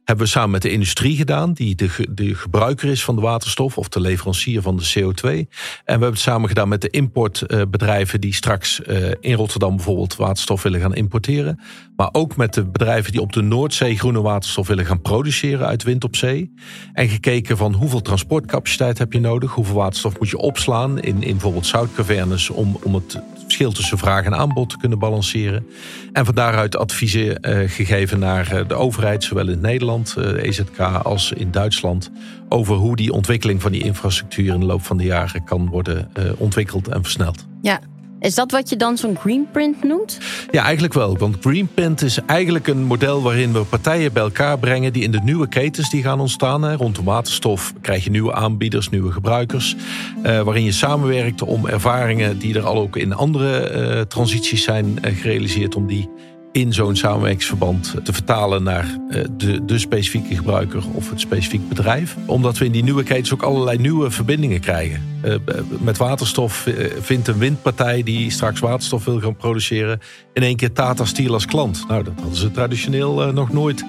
Hebben 0.05 0.25
we 0.25 0.31
samen 0.31 0.51
met 0.51 0.63
de 0.63 0.71
industrie 0.71 1.17
gedaan, 1.17 1.53
die 1.53 1.75
de, 1.75 2.07
de 2.11 2.35
gebruiker 2.35 2.89
is 2.89 3.05
van 3.05 3.15
de 3.15 3.21
waterstof 3.21 3.79
of 3.79 3.89
de 3.89 4.01
leverancier 4.01 4.63
van 4.63 4.77
de 4.77 4.93
CO2. 4.99 5.29
En 5.29 5.47
we 5.85 5.91
hebben 5.91 6.11
het 6.11 6.19
samen 6.19 6.49
gedaan 6.49 6.69
met 6.69 6.81
de 6.81 6.91
importbedrijven 6.91 8.21
die 8.21 8.35
straks 8.35 8.81
uh, 8.81 9.11
in 9.21 9.35
Rotterdam 9.35 9.77
bijvoorbeeld 9.77 10.17
waterstof 10.17 10.63
willen 10.63 10.81
gaan 10.81 10.95
importeren. 10.95 11.61
Maar 11.97 12.09
ook 12.13 12.37
met 12.37 12.55
de 12.55 12.65
bedrijven 12.65 13.13
die 13.13 13.21
op 13.21 13.33
de 13.33 13.43
Noordzee 13.43 13.99
groene 13.99 14.21
waterstof 14.21 14.67
willen 14.67 14.87
gaan 14.87 15.01
produceren 15.01 15.67
uit 15.67 15.83
wind 15.83 16.05
op 16.05 16.17
zee. 16.17 16.55
En 16.93 17.09
gekeken 17.09 17.57
van 17.57 17.75
hoeveel 17.75 18.03
transportcapaciteit 18.03 18.99
heb 18.99 19.13
je 19.13 19.21
nodig, 19.21 19.53
hoeveel 19.53 19.75
waterstof 19.75 20.19
moet 20.19 20.31
je 20.31 20.39
opslaan 20.39 21.01
in, 21.01 21.23
in 21.23 21.33
bijvoorbeeld 21.33 21.67
zoutcavernes 21.67 22.51
om, 22.51 22.79
om 22.83 22.95
het 22.95 23.21
verschil 23.43 23.73
tussen 23.73 23.99
vraag 23.99 24.25
en 24.25 24.35
aanbod 24.35 24.71
te 24.71 24.77
kunnen 24.79 24.99
balanceren. 24.99 25.67
En 26.13 26.25
van 26.25 26.35
daaruit 26.35 26.77
adviezen 26.77 27.49
uh, 27.49 27.71
gegeven 27.71 28.19
naar 28.19 28.55
uh, 28.55 28.69
de 28.69 28.75
overheid, 28.75 29.25
zowel 29.25 29.49
in 29.49 29.61
Nederland, 29.61 30.17
EZK, 30.17 30.81
als 30.81 31.33
in 31.33 31.51
Duitsland. 31.51 32.11
Over 32.49 32.75
hoe 32.75 32.97
die 32.97 33.13
ontwikkeling 33.13 33.63
van 33.63 33.73
die 33.73 33.83
infrastructuur 33.83 34.55
in 34.55 34.61
de 34.61 34.67
loop 34.67 34.83
van 34.83 34.97
de 34.97 35.05
jaren 35.05 35.45
kan 35.45 35.69
worden 35.69 36.11
ontwikkeld 36.37 36.89
en 36.89 37.03
versneld. 37.03 37.47
Ja, 37.63 37.81
is 38.23 38.35
dat 38.35 38.51
wat 38.51 38.69
je 38.69 38.77
dan 38.77 38.97
zo'n 38.97 39.17
greenprint 39.17 39.85
noemt? 39.85 40.19
Ja, 40.51 40.63
eigenlijk 40.63 40.95
wel. 40.95 41.19
Want 41.19 41.37
greenprint 41.41 42.03
is 42.03 42.19
eigenlijk 42.27 42.67
een 42.67 42.83
model 42.83 43.23
waarin 43.23 43.53
we 43.53 43.65
partijen 43.65 44.13
bij 44.13 44.23
elkaar 44.23 44.59
brengen 44.59 44.93
die 44.93 45.03
in 45.03 45.11
de 45.11 45.21
nieuwe 45.25 45.49
ketens 45.49 45.91
die 45.91 46.03
gaan 46.03 46.21
ontstaan. 46.21 46.75
Rondom 46.75 47.05
waterstof 47.05 47.73
krijg 47.81 48.05
je 48.05 48.11
nieuwe 48.11 48.35
aanbieders, 48.35 48.89
nieuwe 48.89 49.13
gebruikers. 49.13 49.77
Uh, 50.17 50.41
waarin 50.41 50.65
je 50.65 50.73
samenwerkt 50.73 51.43
om 51.43 51.67
ervaringen 51.67 52.39
die 52.39 52.55
er 52.55 52.67
al 52.67 52.77
ook 52.77 52.97
in 52.97 53.13
andere 53.13 53.73
uh, 53.75 54.01
transities 54.01 54.63
zijn 54.63 54.87
uh, 54.87 55.17
gerealiseerd, 55.17 55.75
om 55.75 55.87
die 55.87 56.09
in 56.53 56.73
zo'n 56.73 56.97
samenwerkingsverband 56.97 57.95
te 58.03 58.13
vertalen 58.13 58.63
naar 58.63 58.99
eh, 59.09 59.25
de, 59.37 59.65
de 59.65 59.79
specifieke 59.79 60.35
gebruiker 60.35 60.83
of 60.95 61.11
het 61.11 61.21
specifiek 61.21 61.69
bedrijf. 61.69 62.17
Omdat 62.27 62.59
we 62.59 62.65
in 62.65 62.73
die 62.73 62.83
nieuwe 62.83 63.03
ketens 63.03 63.33
ook 63.33 63.43
allerlei 63.43 63.79
nieuwe 63.79 64.11
verbindingen 64.11 64.61
krijgen. 64.61 65.03
Eh, 65.23 65.35
met 65.81 65.97
waterstof 65.97 66.67
eh, 66.67 66.75
vindt 67.01 67.29
een 67.29 67.39
windpartij 67.39 68.03
die 68.03 68.31
straks 68.31 68.61
waterstof 68.61 69.05
wil 69.05 69.21
gaan 69.21 69.37
produceren 69.37 70.01
in 70.33 70.43
één 70.43 70.57
keer 70.57 70.73
Tata 70.73 71.05
Steel 71.05 71.33
als 71.33 71.47
klant. 71.47 71.85
Nou, 71.89 72.05
dat 72.05 72.13
hadden 72.17 72.37
ze 72.37 72.51
traditioneel 72.51 73.33
nog 73.33 73.53
nooit 73.53 73.85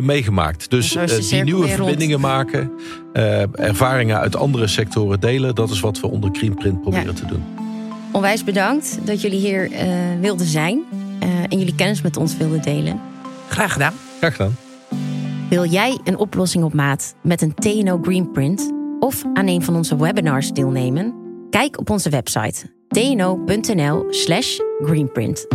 meegemaakt. 0.00 0.70
Dus 0.70 0.96
die 1.30 1.42
nieuwe 1.42 1.68
verbindingen 1.68 2.20
maken, 2.20 2.70
ervaringen 3.52 4.18
uit 4.18 4.36
andere 4.36 4.66
sectoren 4.66 5.20
delen, 5.20 5.54
dat 5.54 5.70
is 5.70 5.80
wat 5.80 6.00
we 6.00 6.06
onder 6.06 6.30
Greenprint 6.32 6.80
proberen 6.80 7.14
te 7.14 7.26
doen. 7.26 7.44
Onwijs 8.12 8.44
bedankt 8.44 8.98
dat 9.04 9.20
jullie 9.20 9.38
hier 9.38 9.70
wilden 10.20 10.46
zijn. 10.46 10.84
Eh, 11.44 11.52
en 11.52 11.58
jullie 11.58 11.74
kennis 11.74 12.02
met 12.02 12.16
ons 12.16 12.36
wilden 12.36 12.62
delen. 12.62 13.00
Graag 13.48 13.72
gedaan. 13.72 13.92
Graag 14.18 14.36
gedaan. 14.36 14.56
Wil 15.48 15.64
jij 15.64 15.98
een 16.04 16.16
oplossing 16.16 16.64
op 16.64 16.74
maat 16.74 17.14
met 17.22 17.42
een 17.42 17.54
TNO 17.54 17.98
Greenprint 18.02 18.72
of 19.00 19.24
aan 19.32 19.46
een 19.46 19.62
van 19.62 19.76
onze 19.76 19.96
webinars 19.96 20.50
deelnemen? 20.50 21.14
Kijk 21.50 21.78
op 21.78 21.90
onze 21.90 22.10
website 22.10 22.72
tno.nl/slash 22.88 24.58
greenprint. 24.84 25.46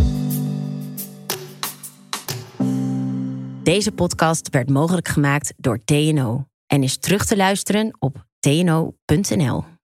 Deze 3.63 3.91
podcast 3.91 4.49
werd 4.49 4.69
mogelijk 4.69 5.08
gemaakt 5.08 5.54
door 5.58 5.80
TNO 5.86 6.45
en 6.67 6.84
is 6.84 6.97
terug 6.97 7.25
te 7.25 7.38
luisteren 7.38 7.95
op 7.99 8.25
tno.nl. 8.39 9.78